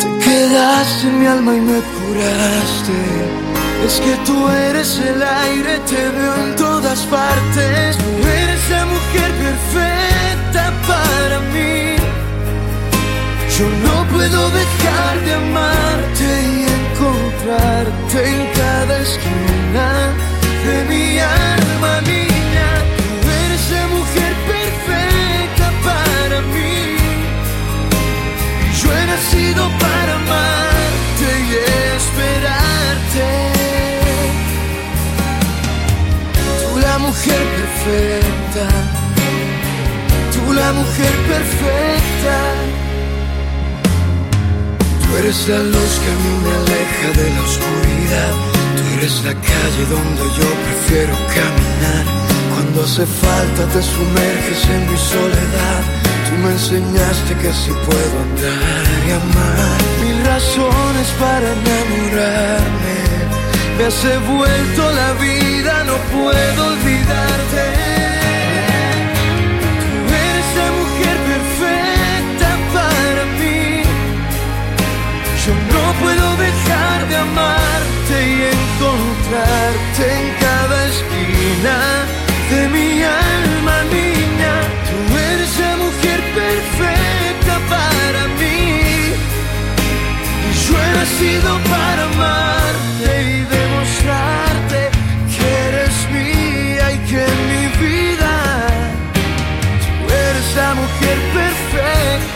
Te 0.00 0.18
quedaste 0.24 1.06
en 1.06 1.20
mi 1.20 1.26
alma 1.26 1.54
y 1.54 1.60
me 1.60 1.80
curaste. 1.80 3.40
Es 3.86 4.00
que 4.00 4.14
tú 4.26 4.48
eres 4.48 4.98
el 4.98 5.22
aire, 5.22 5.78
te 5.88 5.96
veo 5.96 6.34
en 6.44 6.56
todas 6.56 7.00
partes. 7.06 7.96
Tú 7.96 8.28
eres 8.28 8.70
la 8.70 8.84
mujer 8.84 9.30
perfecta 9.46 10.72
para 10.86 11.40
mí. 11.52 11.96
Yo 13.56 13.66
no 13.86 14.06
puedo 14.12 14.50
dejar 14.50 15.20
de 15.24 15.34
amarte 15.34 16.26
y 16.52 16.66
encontrarte 16.80 18.18
en 18.28 18.46
cada 18.54 18.98
esquina 18.98 19.88
de 20.66 20.84
mi 20.90 21.18
alma, 21.18 22.00
nacido 29.20 29.68
para 29.78 30.14
amarte 30.14 31.28
y 31.48 31.52
esperarte. 31.96 33.28
Tú 36.62 36.78
la 36.80 36.98
mujer 36.98 37.42
perfecta. 37.58 38.66
Tú 40.32 40.52
la 40.52 40.72
mujer 40.72 41.14
perfecta. 41.32 42.36
Tú 45.02 45.16
eres 45.18 45.48
la 45.48 45.58
luz 45.58 45.92
que 46.02 46.10
a 46.14 46.18
mí 46.22 46.32
me 46.44 46.52
aleja 46.60 47.08
de 47.20 47.26
la 47.34 47.42
oscuridad. 47.48 48.32
Tú 48.76 48.82
eres 48.96 49.14
la 49.24 49.34
calle 49.34 49.82
donde 49.94 50.24
yo 50.38 50.48
prefiero 50.66 51.14
caminar. 51.36 52.04
Cuando 52.54 52.84
hace 52.84 53.04
falta 53.06 53.62
te 53.74 53.82
sumerges 53.82 54.60
en 54.74 54.90
mi 54.90 54.98
soledad. 54.98 55.99
Tú 56.30 56.36
me 56.36 56.52
enseñaste 56.52 57.34
que 57.40 57.48
así 57.48 57.72
puedo 57.86 58.14
andar 58.22 58.98
y 59.04 59.10
amar. 59.10 59.78
Mil 60.00 60.24
razones 60.24 61.08
para 61.18 61.46
enamorarme. 61.58 62.98
Me 63.76 63.84
has 63.86 64.00
vuelto 64.28 64.82
la 65.00 65.12
vida, 65.14 65.72
no 65.90 65.96
puedo 66.14 66.66
olvidarte. 66.72 67.64
Tú 70.06 70.14
eres 70.24 70.48
mujer 70.78 71.16
perfecta 71.32 72.48
para 72.76 73.22
mí. 73.40 73.82
Yo 75.44 75.52
no 75.74 75.84
puedo 76.00 76.26
dejar 76.46 77.08
de 77.08 77.16
amarte 77.16 78.16
y 78.30 78.38
encontrarte 78.56 80.02
en 80.18 80.26
cada 80.46 80.78
esquina 80.92 81.76
de 82.50 82.68
mi 82.68 83.02
alma, 83.02 83.82
niña. 83.90 84.19
Para 87.74 88.22
mí. 88.40 88.68
Y 90.48 90.52
yo 90.62 90.72
he 90.82 90.90
nacido 91.00 91.50
para 91.72 92.02
amarte 92.12 93.10
y 93.34 93.38
demostrarte 93.56 94.80
que 95.32 95.44
eres 95.68 95.96
mía 96.16 96.84
y 96.96 96.98
que 97.08 97.20
en 97.32 97.40
mi 97.50 97.64
vida 97.84 98.34
tú 99.82 100.12
eres 100.12 100.48
la 100.60 100.70
mujer 100.80 101.18
perfecta 101.38 102.29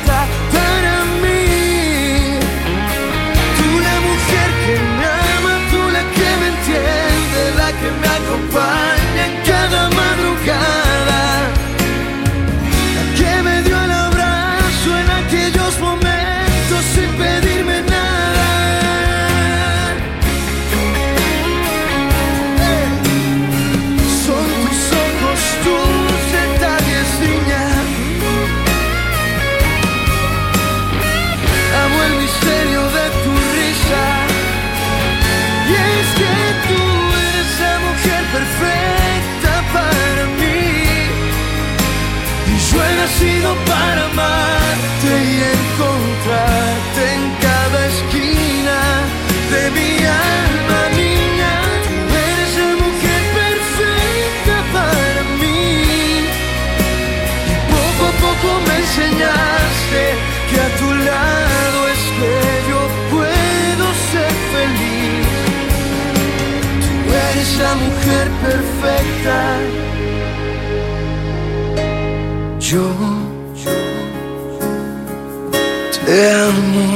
te 76.14 76.30
amo. 76.30 76.86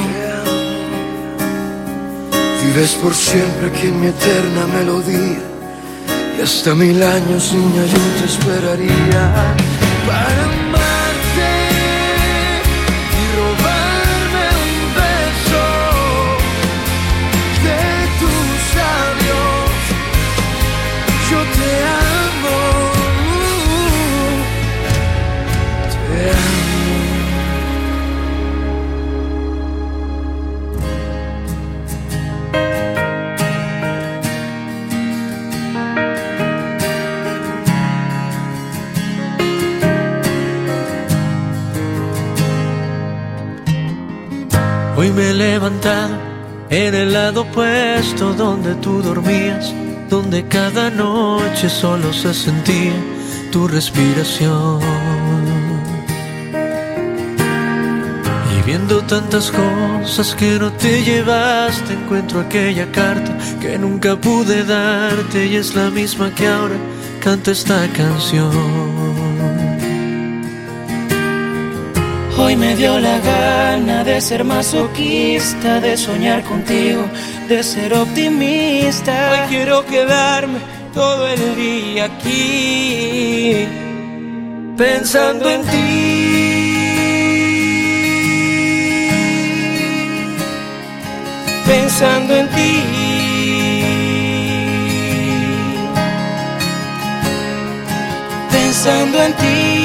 Vives 2.62 2.92
por 3.02 3.14
siempre 3.14 3.66
aquí 3.68 3.86
en 3.88 4.00
mi 4.00 4.06
eterna 4.08 4.62
melodía. 4.78 5.40
Y 6.38 6.42
hasta 6.42 6.74
mil 6.74 7.02
años, 7.02 7.52
niña, 7.52 7.84
yo 7.94 8.02
te 8.18 8.24
esperaría 8.32 9.22
para 10.06 10.44
amarte 10.44 10.87
me 45.18 45.30
he 45.30 45.34
levantado 45.34 46.16
en 46.70 46.94
el 46.94 47.12
lado 47.12 47.40
opuesto 47.40 48.34
donde 48.34 48.76
tú 48.76 49.02
dormías, 49.02 49.74
donde 50.08 50.46
cada 50.46 50.90
noche 50.90 51.68
solo 51.68 52.12
se 52.12 52.32
sentía 52.32 52.94
tu 53.50 53.66
respiración. 53.66 54.80
Y 58.54 58.62
viendo 58.64 59.02
tantas 59.02 59.50
cosas 59.50 60.36
que 60.36 60.56
no 60.56 60.70
te 60.72 61.02
llevaste, 61.02 61.94
encuentro 61.94 62.38
aquella 62.40 62.86
carta 62.92 63.36
que 63.60 63.76
nunca 63.76 64.14
pude 64.14 64.62
darte 64.64 65.46
y 65.46 65.56
es 65.56 65.74
la 65.74 65.90
misma 65.90 66.32
que 66.32 66.46
ahora 66.46 66.76
canta 67.24 67.50
esta 67.50 67.88
canción. 67.88 69.07
Hoy 72.40 72.54
me 72.54 72.76
dio 72.76 73.00
la 73.00 73.18
gana 73.18 74.04
de 74.04 74.20
ser 74.20 74.44
masoquista, 74.44 75.80
de 75.80 75.96
soñar 75.96 76.44
contigo, 76.44 77.04
de 77.48 77.64
ser 77.64 77.92
optimista. 77.94 79.32
Hoy 79.32 79.48
quiero 79.48 79.84
quedarme 79.84 80.60
todo 80.94 81.26
el 81.26 81.56
día 81.56 82.04
aquí, 82.04 83.66
pensando 84.76 85.50
en 85.50 85.62
ti, 85.62 86.28
pensando 91.66 92.36
en 92.36 92.48
ti. 92.50 92.82
Pensando 98.52 99.22
en 99.24 99.32
ti. 99.32 99.77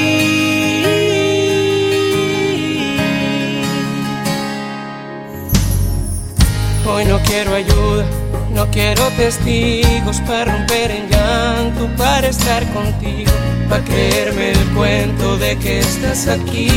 Hoy 6.94 7.04
no 7.06 7.18
quiero 7.22 7.52
ayuda, 7.56 8.06
no 8.54 8.70
quiero 8.70 9.02
testigos 9.16 10.20
para 10.20 10.44
romper 10.44 10.92
en 10.92 11.08
llanto, 11.10 11.88
para 11.96 12.28
estar 12.28 12.64
contigo, 12.72 13.32
para 13.68 13.82
creerme 13.82 14.52
el 14.52 14.64
cuento 14.76 15.36
de 15.36 15.58
que 15.58 15.80
estás 15.80 16.28
aquí. 16.28 16.70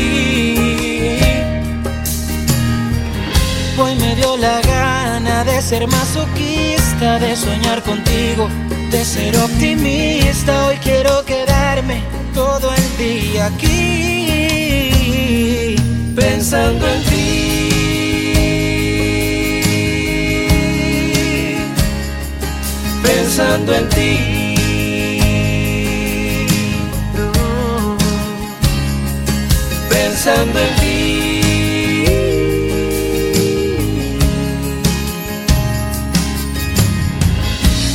Hoy 3.78 3.93
me 3.93 4.15
dio 4.15 4.38
la 4.38 4.59
gana 4.61 5.43
de 5.43 5.61
ser 5.61 5.88
masoquista, 5.88 7.20
de 7.20 7.36
soñar 7.36 7.84
contigo, 7.84 8.49
de 8.89 9.05
ser 9.05 9.38
optimista. 9.38 10.65
Hoy 10.65 10.78
quiero 10.78 11.24
quedarme 11.26 12.01
todo 12.34 12.74
el 12.74 12.97
día 12.97 13.45
aquí, 13.45 14.65
pensando 16.15 16.88
en 16.88 17.03
ti. 17.03 17.16
Pensando 23.38 23.71
en 23.71 23.89
ti. 23.89 24.55
Pensando 29.89 30.59
en 30.59 30.75
ti. 30.77 32.03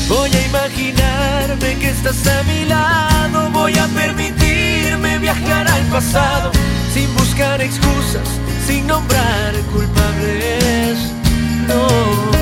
Voy 0.09 0.31
a 0.31 0.47
imaginarme 0.47 1.77
que 1.81 1.89
estás 1.91 2.25
a 2.29 2.43
mi 2.45 2.65
lado, 2.67 3.51
voy 3.51 3.77
a 3.77 3.89
permitirme 3.89 5.19
viajar 5.19 5.67
al 5.67 5.83
pasado, 5.87 6.53
sin 6.95 7.13
buscar 7.17 7.61
excusas, 7.61 8.29
sin 8.65 8.87
nombrar 8.87 9.57
culpables. 9.73 10.99
No. 11.67 12.42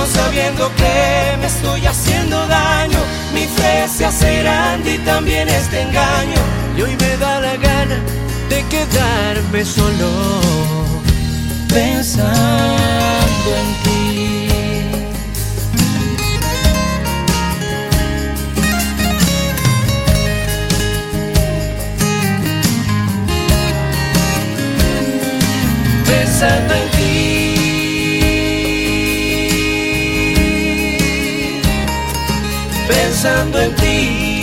Sabiendo 0.00 0.70
que 0.74 1.36
me 1.38 1.46
estoy 1.46 1.86
haciendo 1.86 2.46
daño, 2.48 2.98
mi 3.34 3.46
fe 3.46 3.86
se 3.88 4.04
hace 4.06 4.42
grande 4.42 4.94
y 4.94 4.98
también 4.98 5.48
este 5.48 5.82
engaño. 5.82 6.40
Y 6.76 6.82
hoy 6.82 6.96
me 6.96 7.16
da 7.18 7.40
la 7.40 7.56
gana 7.56 8.00
de 8.48 8.64
quedarme 8.64 9.64
solo, 9.64 10.40
pensando 11.68 13.50
en 13.60 13.82
ti. 13.84 14.48
Pensando 26.06 26.74
en 26.74 26.90
ti. 26.90 27.01
Pensando 33.12 33.60
en 33.60 33.74
ti. 33.74 34.40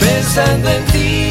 Pensando 0.00 0.70
en 0.70 0.84
ti. 0.86 1.25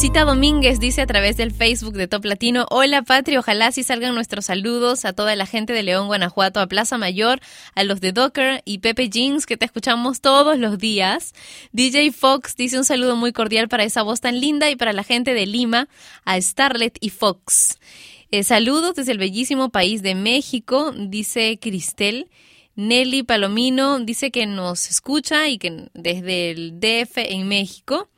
Alecita 0.00 0.24
Domínguez 0.24 0.80
dice 0.80 1.02
a 1.02 1.06
través 1.06 1.36
del 1.36 1.50
Facebook 1.50 1.92
de 1.92 2.08
Top 2.08 2.24
Latino, 2.24 2.64
hola 2.70 3.02
Patri, 3.02 3.36
ojalá 3.36 3.70
sí 3.70 3.82
salgan 3.82 4.14
nuestros 4.14 4.46
saludos 4.46 5.04
a 5.04 5.12
toda 5.12 5.36
la 5.36 5.44
gente 5.44 5.74
de 5.74 5.82
León, 5.82 6.06
Guanajuato, 6.06 6.60
a 6.60 6.66
Plaza 6.68 6.96
Mayor, 6.96 7.40
a 7.74 7.84
los 7.84 8.00
de 8.00 8.12
Docker 8.12 8.62
y 8.64 8.78
Pepe 8.78 9.10
Jeans 9.10 9.44
que 9.44 9.58
te 9.58 9.66
escuchamos 9.66 10.22
todos 10.22 10.58
los 10.58 10.78
días. 10.78 11.34
DJ 11.72 12.12
Fox 12.12 12.56
dice 12.56 12.78
un 12.78 12.86
saludo 12.86 13.14
muy 13.14 13.34
cordial 13.34 13.68
para 13.68 13.84
esa 13.84 14.00
voz 14.00 14.22
tan 14.22 14.40
linda 14.40 14.70
y 14.70 14.76
para 14.76 14.94
la 14.94 15.04
gente 15.04 15.34
de 15.34 15.44
Lima, 15.44 15.86
a 16.24 16.40
Starlet 16.40 16.96
y 17.02 17.10
Fox. 17.10 17.78
Eh, 18.30 18.42
saludos 18.42 18.94
desde 18.94 19.12
el 19.12 19.18
bellísimo 19.18 19.68
país 19.68 20.00
de 20.00 20.14
México, 20.14 20.94
dice 20.96 21.58
Cristel. 21.60 22.30
Nelly 22.74 23.24
Palomino 23.24 23.98
dice 23.98 24.30
que 24.30 24.46
nos 24.46 24.88
escucha 24.88 25.48
y 25.48 25.58
que 25.58 25.90
desde 25.92 26.52
el 26.52 26.80
DF 26.80 27.18
en 27.18 27.48
México. 27.48 28.08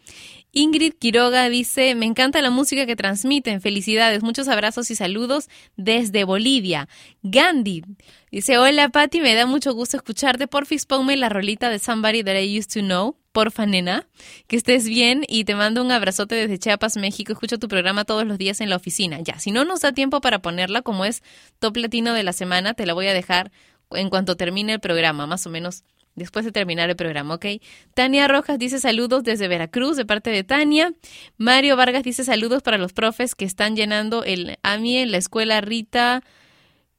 Ingrid 0.54 0.92
Quiroga 0.98 1.48
dice, 1.48 1.94
me 1.94 2.04
encanta 2.04 2.42
la 2.42 2.50
música 2.50 2.84
que 2.84 2.94
transmiten, 2.94 3.62
felicidades, 3.62 4.22
muchos 4.22 4.48
abrazos 4.48 4.90
y 4.90 4.94
saludos 4.94 5.48
desde 5.78 6.24
Bolivia. 6.24 6.90
Gandhi 7.22 7.82
dice, 8.30 8.58
hola 8.58 8.90
Patti, 8.90 9.22
me 9.22 9.34
da 9.34 9.46
mucho 9.46 9.72
gusto 9.72 9.96
escucharte, 9.96 10.48
porfis 10.48 10.84
ponme 10.84 11.16
la 11.16 11.30
rolita 11.30 11.70
de 11.70 11.78
Somebody 11.78 12.22
That 12.22 12.38
I 12.38 12.58
Used 12.58 12.70
to 12.74 12.80
Know, 12.80 13.16
porfa 13.32 13.64
nena, 13.64 14.06
que 14.46 14.56
estés 14.56 14.84
bien 14.86 15.24
y 15.26 15.44
te 15.44 15.54
mando 15.54 15.80
un 15.80 15.90
abrazote 15.90 16.34
desde 16.34 16.58
Chiapas, 16.58 16.98
México, 16.98 17.32
escucho 17.32 17.58
tu 17.58 17.66
programa 17.66 18.04
todos 18.04 18.26
los 18.26 18.36
días 18.36 18.60
en 18.60 18.68
la 18.68 18.76
oficina. 18.76 19.20
Ya, 19.22 19.38
si 19.38 19.52
no 19.52 19.64
nos 19.64 19.80
da 19.80 19.92
tiempo 19.92 20.20
para 20.20 20.42
ponerla 20.42 20.82
como 20.82 21.06
es 21.06 21.22
top 21.60 21.78
latino 21.78 22.12
de 22.12 22.24
la 22.24 22.34
semana, 22.34 22.74
te 22.74 22.84
la 22.84 22.92
voy 22.92 23.06
a 23.06 23.14
dejar 23.14 23.50
en 23.90 24.10
cuanto 24.10 24.36
termine 24.36 24.74
el 24.74 24.80
programa, 24.80 25.26
más 25.26 25.46
o 25.46 25.50
menos 25.50 25.84
después 26.14 26.44
de 26.44 26.52
terminar 26.52 26.90
el 26.90 26.96
programa, 26.96 27.34
¿ok? 27.34 27.46
Tania 27.94 28.28
Rojas 28.28 28.58
dice 28.58 28.78
saludos 28.78 29.24
desde 29.24 29.48
Veracruz 29.48 29.96
de 29.96 30.04
parte 30.04 30.30
de 30.30 30.44
Tania. 30.44 30.92
Mario 31.36 31.76
Vargas 31.76 32.02
dice 32.02 32.24
saludos 32.24 32.62
para 32.62 32.78
los 32.78 32.92
profes 32.92 33.34
que 33.34 33.44
están 33.44 33.76
llenando 33.76 34.24
el 34.24 34.58
AMI 34.62 34.98
en 34.98 35.12
la 35.12 35.18
escuela 35.18 35.60
Rita 35.60 36.22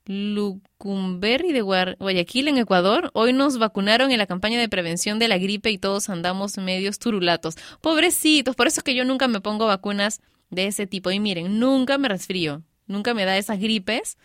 Lucumberri 0.06 1.54
de 1.54 1.62
Guayaquil, 1.62 2.48
en 2.50 2.58
Ecuador. 2.58 3.10
Hoy 3.14 3.32
nos 3.32 3.58
vacunaron 3.58 4.12
en 4.12 4.18
la 4.18 4.28
campaña 4.28 4.60
de 4.60 4.68
prevención 4.68 5.18
de 5.20 5.28
la 5.28 5.38
gripe 5.38 5.72
y 5.72 5.78
todos 5.78 6.10
andamos 6.10 6.58
medios 6.58 7.00
turulatos. 7.00 7.56
Pobrecitos, 7.82 8.56
por 8.56 8.68
eso 8.68 8.82
es 8.82 8.84
que 8.84 8.96
yo 8.96 9.06
nunca 9.06 9.28
me 9.28 9.40
pongo 9.40 9.66
vacunas 9.66 10.22
de 10.50 10.68
ese 10.68 10.88
tipo. 10.88 11.10
Y 11.12 11.20
miren, 11.20 11.60
nunca 11.60 11.98
me 11.98 12.10
resfrío, 12.10 12.64
nunca 12.86 13.14
me 13.14 13.26
da 13.26 13.38
esas 13.38 13.60
gripes. 13.60 14.18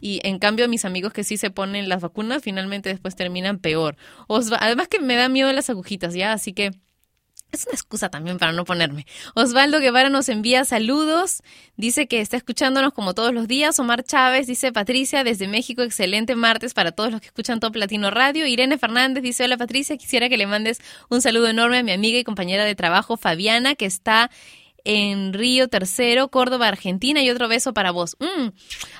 Y 0.00 0.20
en 0.24 0.38
cambio, 0.38 0.68
mis 0.68 0.84
amigos 0.84 1.12
que 1.12 1.24
sí 1.24 1.36
se 1.36 1.50
ponen 1.50 1.88
las 1.88 2.00
vacunas, 2.02 2.42
finalmente 2.42 2.88
después 2.90 3.16
terminan 3.16 3.58
peor. 3.58 3.96
Osva- 4.28 4.58
Además 4.60 4.88
que 4.88 5.00
me 5.00 5.16
da 5.16 5.28
miedo 5.28 5.52
las 5.52 5.70
agujitas, 5.70 6.14
¿ya? 6.14 6.32
Así 6.32 6.52
que 6.52 6.72
es 7.52 7.64
una 7.64 7.74
excusa 7.74 8.08
también 8.10 8.38
para 8.38 8.52
no 8.52 8.64
ponerme. 8.64 9.06
Osvaldo 9.34 9.78
Guevara 9.78 10.10
nos 10.10 10.28
envía 10.28 10.64
saludos. 10.64 11.42
Dice 11.76 12.08
que 12.08 12.20
está 12.20 12.36
escuchándonos 12.36 12.92
como 12.92 13.14
todos 13.14 13.32
los 13.32 13.46
días. 13.46 13.78
Omar 13.78 14.02
Chávez 14.02 14.46
dice 14.48 14.72
Patricia 14.72 15.22
desde 15.24 15.46
México, 15.46 15.82
excelente 15.82 16.34
martes 16.34 16.74
para 16.74 16.90
todos 16.92 17.12
los 17.12 17.20
que 17.20 17.28
escuchan 17.28 17.60
Top 17.60 17.76
Latino 17.76 18.10
Radio. 18.10 18.46
Irene 18.46 18.78
Fernández 18.78 19.22
dice 19.22 19.44
hola 19.44 19.56
Patricia, 19.56 19.96
quisiera 19.96 20.28
que 20.28 20.36
le 20.36 20.46
mandes 20.46 20.80
un 21.08 21.22
saludo 21.22 21.46
enorme 21.48 21.78
a 21.78 21.82
mi 21.84 21.92
amiga 21.92 22.18
y 22.18 22.24
compañera 22.24 22.64
de 22.64 22.74
trabajo 22.74 23.16
Fabiana 23.16 23.76
que 23.76 23.86
está 23.86 24.30
en 24.86 25.32
Río 25.32 25.66
Tercero, 25.66 26.28
Córdoba, 26.28 26.68
Argentina 26.68 27.20
y 27.20 27.28
otro 27.28 27.48
beso 27.48 27.74
para 27.74 27.90
vos. 27.90 28.16
Mm, 28.20 28.50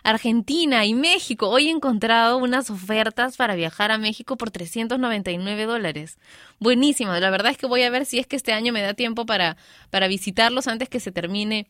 Argentina 0.03 0.84
y 0.84 0.95
México. 0.95 1.49
Hoy 1.49 1.68
he 1.68 1.70
encontrado 1.70 2.39
unas 2.39 2.70
ofertas 2.70 3.37
para 3.37 3.55
viajar 3.55 3.93
a 3.93 3.99
México 3.99 4.37
por 4.37 4.51
399 4.51 5.64
dólares. 5.64 6.18
Buenísimo. 6.59 7.12
La 7.12 7.30
verdad 7.30 7.53
es 7.53 7.59
que 7.59 7.66
voy 7.66 7.82
a 7.82 7.91
ver 7.91 8.05
si 8.05 8.18
es 8.18 8.26
que 8.26 8.34
este 8.34 8.53
año 8.53 8.72
me 8.72 8.82
da 8.82 8.95
tiempo 8.95 9.26
para, 9.26 9.57
para 9.91 10.09
visitarlos 10.09 10.66
antes 10.66 10.89
que 10.89 10.99
se 10.99 11.12
termine 11.12 11.68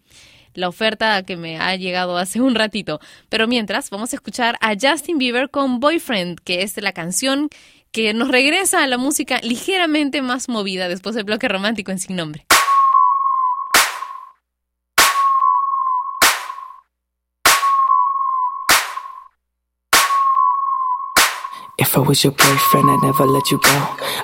la 0.55 0.71
oferta 0.71 1.23
que 1.23 1.37
me 1.37 1.59
ha 1.59 1.77
llegado 1.77 2.17
hace 2.17 2.41
un 2.41 2.55
ratito. 2.55 3.01
Pero 3.29 3.47
mientras, 3.47 3.91
vamos 3.91 4.15
a 4.15 4.17
escuchar 4.17 4.57
a 4.63 4.73
Justin 4.81 5.19
Bieber 5.19 5.51
con 5.51 5.79
Boyfriend, 5.79 6.41
que 6.41 6.63
es 6.63 6.81
la 6.81 6.93
canción 6.93 7.51
que 7.93 8.15
nos 8.15 8.29
regresa 8.29 8.83
a 8.83 8.87
la 8.87 8.97
música 8.97 9.41
ligeramente 9.43 10.23
más 10.23 10.49
movida 10.49 10.89
después 10.89 11.15
del 11.15 11.25
bloque 11.25 11.49
romántico 11.49 11.93
en 11.93 11.99
sin 11.99 12.17
nombre. 12.17 12.47
I 21.97 22.01
was 22.01 22.23
your 22.23 22.33
boyfriend, 22.33 22.91
I'd 22.91 23.03
never 23.03 23.25
let 23.25 23.51
you 23.51 23.57
go. 23.57 23.79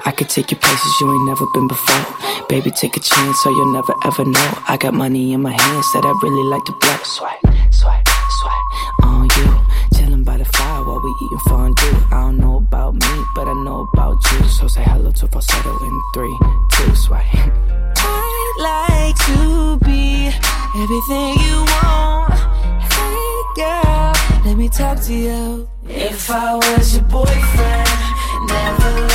I 0.05 0.13
could 0.15 0.29
take 0.29 0.51
you 0.51 0.59
places 0.59 0.93
you 1.01 1.11
ain't 1.11 1.25
never 1.25 1.47
been 1.55 1.69
before. 1.69 2.05
Baby, 2.47 2.71
take 2.71 2.99
a 2.99 3.01
chance, 3.01 3.43
so 3.43 3.49
you'll 3.49 3.73
never 3.73 3.95
ever 4.05 4.27
know. 4.27 4.51
I 4.69 4.77
got 4.77 4.93
money 4.93 5.33
in 5.33 5.41
my 5.41 5.53
hands 5.53 5.87
that 5.95 6.05
I 6.05 6.13
really 6.23 6.45
like 6.53 6.63
to 6.67 6.73
blow. 6.73 6.99
Swipe, 7.03 7.41
swipe, 7.73 8.09
swipe 8.41 8.69
on 9.09 9.25
you. 9.25 9.49
Chilling 9.97 10.23
by 10.23 10.37
the 10.37 10.45
fire 10.45 10.85
while 10.85 11.01
we 11.01 11.17
eating 11.25 11.45
fondue. 11.49 11.97
I 12.13 12.29
don't 12.29 12.37
know 12.37 12.57
about 12.59 12.93
me, 12.93 13.15
but 13.35 13.49
I 13.49 13.55
know 13.65 13.89
about 13.95 14.21
you. 14.33 14.47
So 14.49 14.69
say 14.69 14.83
hello 14.83 15.11
to 15.11 15.27
falsetto 15.29 15.73
in 15.83 16.03
three, 16.13 16.37
two, 16.77 16.95
swipe. 16.95 17.25
I'd 18.05 18.57
like 18.69 19.17
to 19.33 19.79
be 19.81 20.29
everything 20.77 21.41
you 21.41 21.52
talk 24.95 25.05
to 25.07 25.15
you. 25.15 25.69
If 25.89 26.31
I 26.31 26.55
was 26.55 26.97
your 26.97 27.05
boyfriend, 27.05 27.89
never 28.49 29.12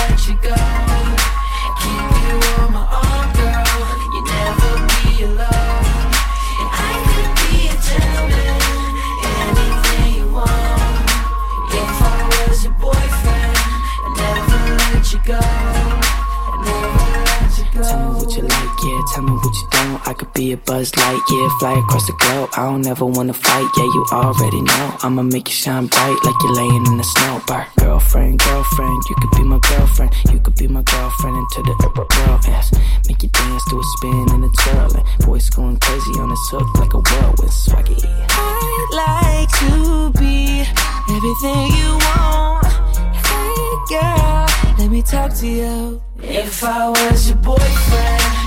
a 20.52 20.58
buzz 20.58 20.96
light, 20.96 21.22
yeah, 21.30 21.50
fly 21.60 21.80
across 21.80 22.06
the 22.06 22.14
globe. 22.20 22.50
I 22.56 22.64
don't 22.70 22.86
ever 22.88 23.06
wanna 23.06 23.34
fight, 23.34 23.70
yeah, 23.78 23.84
you 23.84 24.06
already 24.12 24.62
know. 24.62 24.98
I'ma 25.04 25.24
make 25.24 25.48
you 25.48 25.54
shine 25.54 25.88
bright 25.88 26.20
like 26.24 26.36
you're 26.44 26.56
laying 26.56 26.86
in 26.86 26.98
the 26.98 27.04
snow. 27.04 27.42
Bar. 27.48 27.68
Girlfriend, 27.80 28.40
girlfriend, 28.40 29.04
you 29.10 29.16
could 29.16 29.32
be 29.32 29.44
my 29.44 29.60
girlfriend. 29.70 30.14
You 30.32 30.40
could 30.40 30.56
be 30.56 30.68
my 30.68 30.84
girlfriend 30.84 31.38
into 31.38 31.64
the 31.64 31.76
world, 31.98 32.44
yes. 32.48 32.72
Make 33.08 33.24
you 33.24 33.30
dance 33.30 33.64
to 33.70 33.80
a 33.80 33.84
spin 33.98 34.26
and 34.32 34.44
a 34.46 34.50
twirl. 34.62 34.96
And 34.96 35.24
voice 35.26 35.50
going 35.50 35.78
crazy 35.78 36.12
on 36.20 36.30
this 36.30 36.50
hook 36.52 36.68
like 36.80 36.94
a 36.94 37.00
whirlwind 37.00 37.52
swaggy. 37.52 37.98
I'd 38.30 38.90
like 38.94 39.50
to 39.64 40.12
be 40.20 40.64
everything 41.10 41.62
you 41.76 41.92
want. 42.08 42.68
Hey 43.26 43.68
girl, 43.90 44.46
let 44.78 44.90
me 44.90 45.02
talk 45.02 45.34
to 45.36 45.48
you. 45.48 46.02
If 46.22 46.64
I 46.64 46.90
was 46.90 47.30
your 47.30 47.38
boyfriend, 47.38 48.47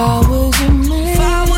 I 0.00 0.20
was 0.28 0.60
your 0.60 0.70
man, 0.70 1.57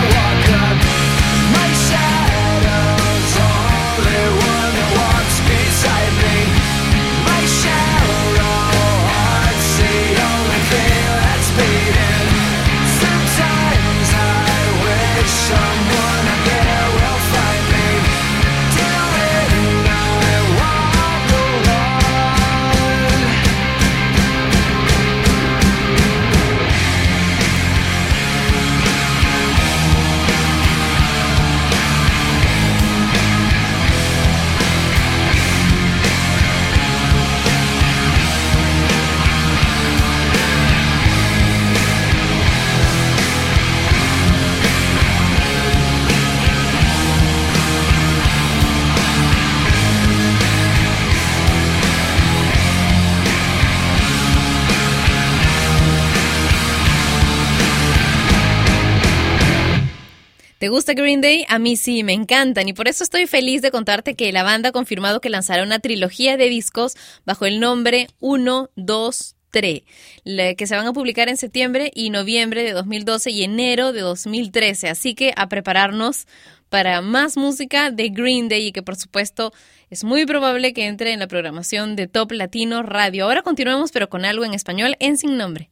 gusta 60.71 60.93
Green 60.93 61.21
Day? 61.21 61.45
A 61.47 61.59
mí 61.59 61.77
sí, 61.77 62.03
me 62.03 62.13
encantan 62.13 62.67
y 62.67 62.73
por 62.73 62.87
eso 62.87 63.03
estoy 63.03 63.27
feliz 63.27 63.61
de 63.61 63.69
contarte 63.69 64.15
que 64.15 64.31
la 64.31 64.41
banda 64.43 64.69
ha 64.69 64.71
confirmado 64.71 65.21
que 65.21 65.29
lanzará 65.29 65.61
una 65.63 65.79
trilogía 65.79 66.35
de 66.37 66.49
discos 66.49 66.95
bajo 67.25 67.45
el 67.45 67.59
nombre 67.59 68.07
1, 68.19 68.69
2, 68.75 69.35
3, 69.51 69.81
la- 70.23 70.55
que 70.55 70.65
se 70.67 70.75
van 70.75 70.87
a 70.87 70.93
publicar 70.93 71.29
en 71.29 71.37
septiembre 71.37 71.91
y 71.93 72.09
noviembre 72.09 72.63
de 72.63 72.71
2012 72.71 73.31
y 73.31 73.43
enero 73.43 73.91
de 73.91 74.01
2013. 74.01 74.89
Así 74.89 75.13
que 75.13 75.33
a 75.35 75.49
prepararnos 75.49 76.25
para 76.69 77.01
más 77.01 77.35
música 77.35 77.91
de 77.91 78.09
Green 78.09 78.47
Day 78.47 78.67
y 78.67 78.71
que 78.71 78.81
por 78.81 78.95
supuesto 78.95 79.51
es 79.89 80.03
muy 80.05 80.25
probable 80.25 80.71
que 80.73 80.85
entre 80.85 81.11
en 81.11 81.19
la 81.19 81.27
programación 81.27 81.97
de 81.97 82.07
Top 82.07 82.31
Latino 82.31 82.81
Radio. 82.81 83.25
Ahora 83.25 83.41
continuemos 83.41 83.91
pero 83.91 84.09
con 84.09 84.23
algo 84.23 84.45
en 84.45 84.53
español 84.53 84.95
en 84.99 85.17
Sin 85.17 85.37
Nombre. 85.37 85.70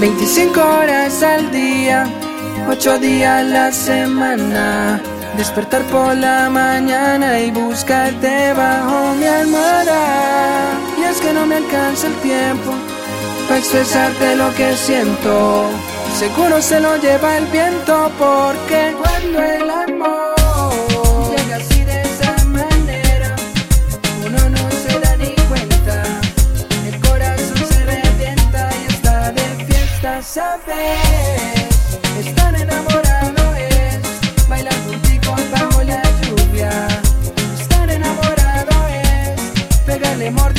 25 0.00 0.60
horas 0.60 1.22
al 1.22 1.50
día, 1.50 2.06
8 2.68 2.98
días 2.98 3.40
a 3.40 3.42
la 3.42 3.72
semana. 3.72 5.00
Despertar 5.36 5.82
por 5.84 6.16
la 6.16 6.50
mañana 6.50 7.40
y 7.40 7.50
buscarte 7.50 8.52
bajo 8.52 9.14
mi 9.14 9.26
almohada. 9.26 10.72
Y 10.98 11.04
es 11.04 11.20
que 11.20 11.32
no 11.32 11.46
me 11.46 11.56
alcanza 11.56 12.06
el 12.08 12.14
tiempo 12.16 12.72
para 13.48 13.58
expresarte 13.58 14.36
lo 14.36 14.54
que 14.54 14.76
siento. 14.76 15.70
Seguro 16.18 16.60
se 16.60 16.80
lo 16.80 16.96
lleva 16.96 17.38
el 17.38 17.46
viento 17.46 18.10
porque 18.18 18.94
cuando 19.00 19.42
el 19.42 19.70
amor 19.70 20.15
¿sabes? 30.36 31.96
Estar 32.18 32.54
enamorado 32.54 33.54
es 33.54 34.46
bailar 34.46 34.74
juntitos 34.84 35.50
bajo 35.50 35.82
la 35.82 36.02
lluvia. 36.20 36.88
Estar 37.58 37.88
enamorado 37.88 38.76
es 38.88 39.40
pegarle 39.86 40.30
mordiscos 40.30 40.55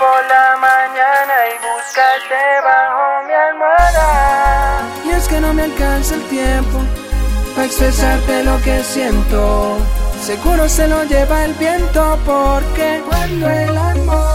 por 0.00 0.20
la 0.34 0.56
mañana 0.56 1.34
y 1.50 1.54
buscarte 1.68 2.40
bajo 2.64 3.26
mi 3.26 3.34
almohada. 3.34 4.82
Y 5.04 5.10
es 5.10 5.28
que 5.28 5.40
no 5.40 5.52
me 5.52 5.64
alcanza 5.64 6.14
el 6.14 6.26
tiempo 6.28 6.78
Para 7.54 7.66
expresarte 7.66 8.42
lo 8.44 8.58
que 8.62 8.82
siento. 8.82 9.76
Seguro 10.22 10.68
se 10.68 10.86
lo 10.86 11.02
lleva 11.04 11.44
el 11.44 11.54
viento 11.54 12.18
Porque 12.26 13.02
cuando 13.08 13.48
el 13.48 13.76
amor 13.76 14.29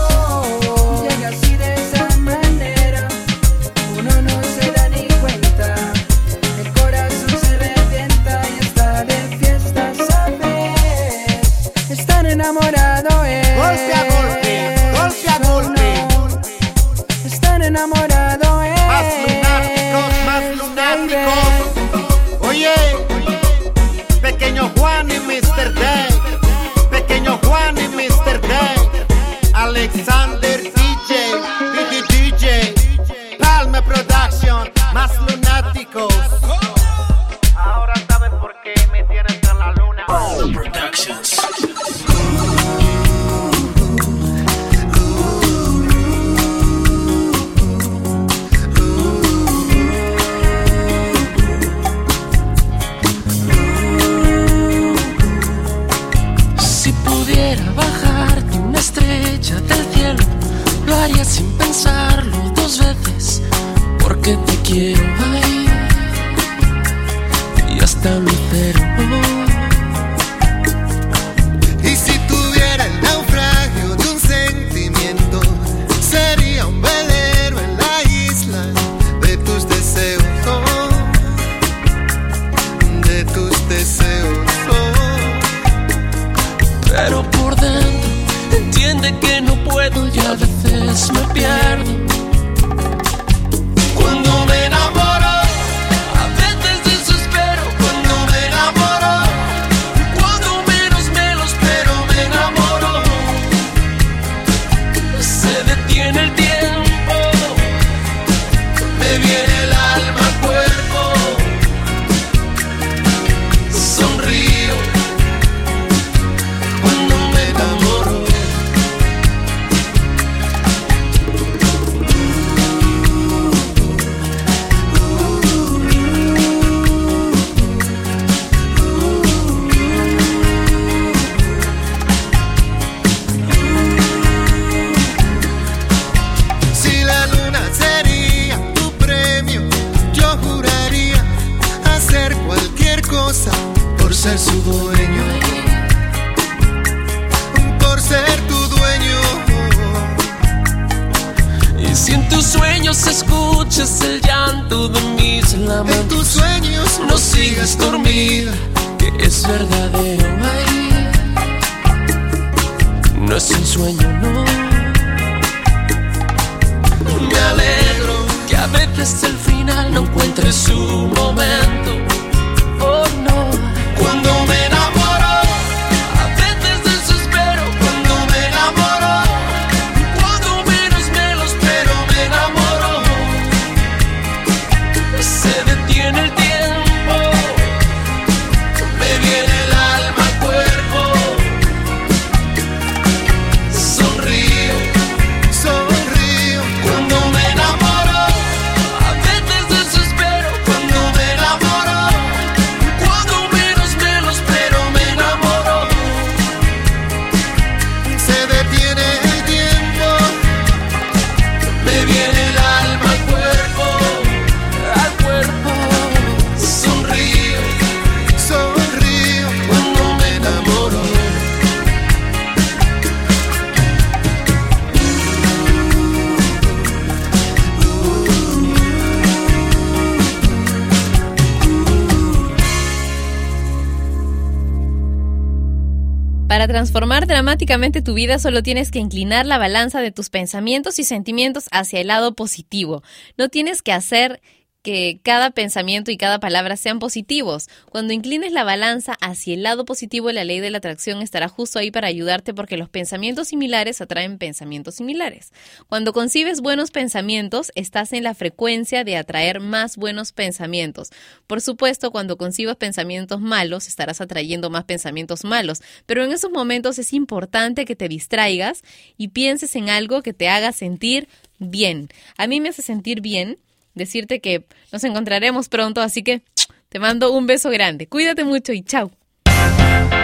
tu 238.03 238.13
vida 238.13 238.39
solo 238.39 238.63
tienes 238.63 238.89
que 238.89 238.99
inclinar 238.99 239.45
la 239.45 239.57
balanza 239.57 239.99
de 239.99 240.11
tus 240.11 240.30
pensamientos 240.30 240.97
y 240.97 241.03
sentimientos 241.03 241.67
hacia 241.71 241.99
el 241.99 242.07
lado 242.07 242.34
positivo. 242.34 243.03
No 243.38 243.49
tienes 243.49 243.82
que 243.82 243.91
hacer 243.91 244.41
que 244.86 245.19
cada 245.23 245.49
pensamiento 245.49 246.11
y 246.11 246.17
cada 246.17 246.39
palabra 246.39 246.77
sean 246.77 246.99
positivos. 246.99 247.69
Cuando 247.89 248.13
inclines 248.13 248.51
la 248.51 248.63
balanza 248.63 249.17
hacia 249.19 249.55
el 249.55 249.63
lado 249.63 249.83
positivo, 249.83 250.31
la 250.31 250.43
ley 250.43 250.59
de 250.59 250.69
la 250.69 250.77
atracción 250.77 251.23
estará 251.23 251.49
justo 251.49 251.79
ahí 251.79 251.89
para 251.89 252.07
ayudarte 252.07 252.53
porque 252.53 252.77
los 252.77 252.88
pensamientos 252.88 253.47
similares 253.47 253.99
atraen 253.99 254.38
pensamientos 254.38 254.93
similares. 254.93 255.51
Cuando 255.89 256.13
concibes 256.13 256.61
buenos 256.61 256.91
pensamientos, 256.91 257.71
estás 257.73 258.13
en 258.13 258.21
la 258.21 258.36
frecuencia 258.36 259.03
de 259.03 259.17
atraer 259.17 259.59
más 259.59 259.97
buenos 259.97 260.31
pensamientos. 260.33 261.09
Por 261.47 261.61
supuesto, 261.61 262.11
cuando 262.11 262.38
concibas 262.38 262.75
pensamientos 262.75 263.41
malos, 263.41 263.88
estarás 263.88 264.21
atrayendo 264.21 264.69
más 264.69 264.83
pensamientos 264.83 265.43
malos, 265.45 265.81
pero 266.05 266.23
en 266.23 266.31
esos 266.31 266.51
momentos 266.51 266.99
es 266.99 267.11
importante 267.13 267.86
que 267.86 267.95
te 267.95 268.07
distraigas 268.07 268.83
y 269.17 269.29
pienses 269.29 269.75
en 269.75 269.89
algo 269.89 270.21
que 270.21 270.33
te 270.33 270.47
haga 270.47 270.71
sentir 270.73 271.27
bien. 271.57 272.09
A 272.38 272.45
mí 272.45 272.61
me 272.61 272.69
hace 272.69 272.83
sentir 272.83 273.21
bien 273.21 273.57
decirte 273.96 274.39
que 274.39 274.66
nos 274.91 275.04
encontraremos 275.04 275.70
pronto, 275.70 276.02
así 276.02 276.24
que 276.24 276.41
te 276.89 277.00
mando 277.00 277.32
un 277.32 277.48
beso 277.48 277.70
grande. 277.70 278.08
Cuídate 278.08 278.43
mucho 278.43 278.74
y 278.74 278.84
chao. 278.84 279.12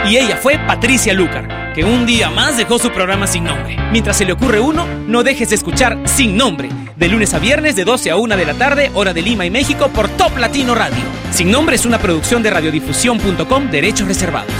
Y 0.08 0.18
ella 0.18 0.36
fue 0.36 0.58
Patricia 0.58 1.14
Lucar, 1.14 1.74
que 1.74 1.84
un 1.84 2.06
día 2.06 2.30
más 2.30 2.58
dejó 2.58 2.80
su 2.80 2.92
programa 2.92 3.28
sin 3.28 3.44
nombre. 3.44 3.78
Mientras 3.92 4.18
se 4.18 4.26
le 4.26 4.34
ocurre 4.34 4.60
uno, 4.60 4.88
no 5.08 5.24
dejes 5.24 5.50
de 5.50 5.56
escuchar 5.56 5.98
Sin 6.06 6.36
Nombre, 6.36 6.70
de 6.96 7.08
lunes 7.08 7.34
a 7.34 7.40
viernes 7.40 7.76
de 7.76 7.86
12 7.86 8.10
a 8.10 8.18
1 8.18 8.36
de 8.36 8.46
la 8.46 8.56
tarde, 8.56 8.92
hora 8.96 9.14
de 9.14 9.22
Lima 9.22 9.46
y 9.46 9.52
México, 9.52 9.90
por 9.90 10.10
Top 10.10 10.38
Latino 10.38 10.74
Radio. 10.74 11.04
Sin 11.32 11.52
Nombre 11.52 11.76
es 11.76 11.86
una 11.86 12.00
producción 12.00 12.42
de 12.42 12.50
radiodifusión.com, 12.50 13.70
derechos 13.70 14.08
reservados. 14.08 14.54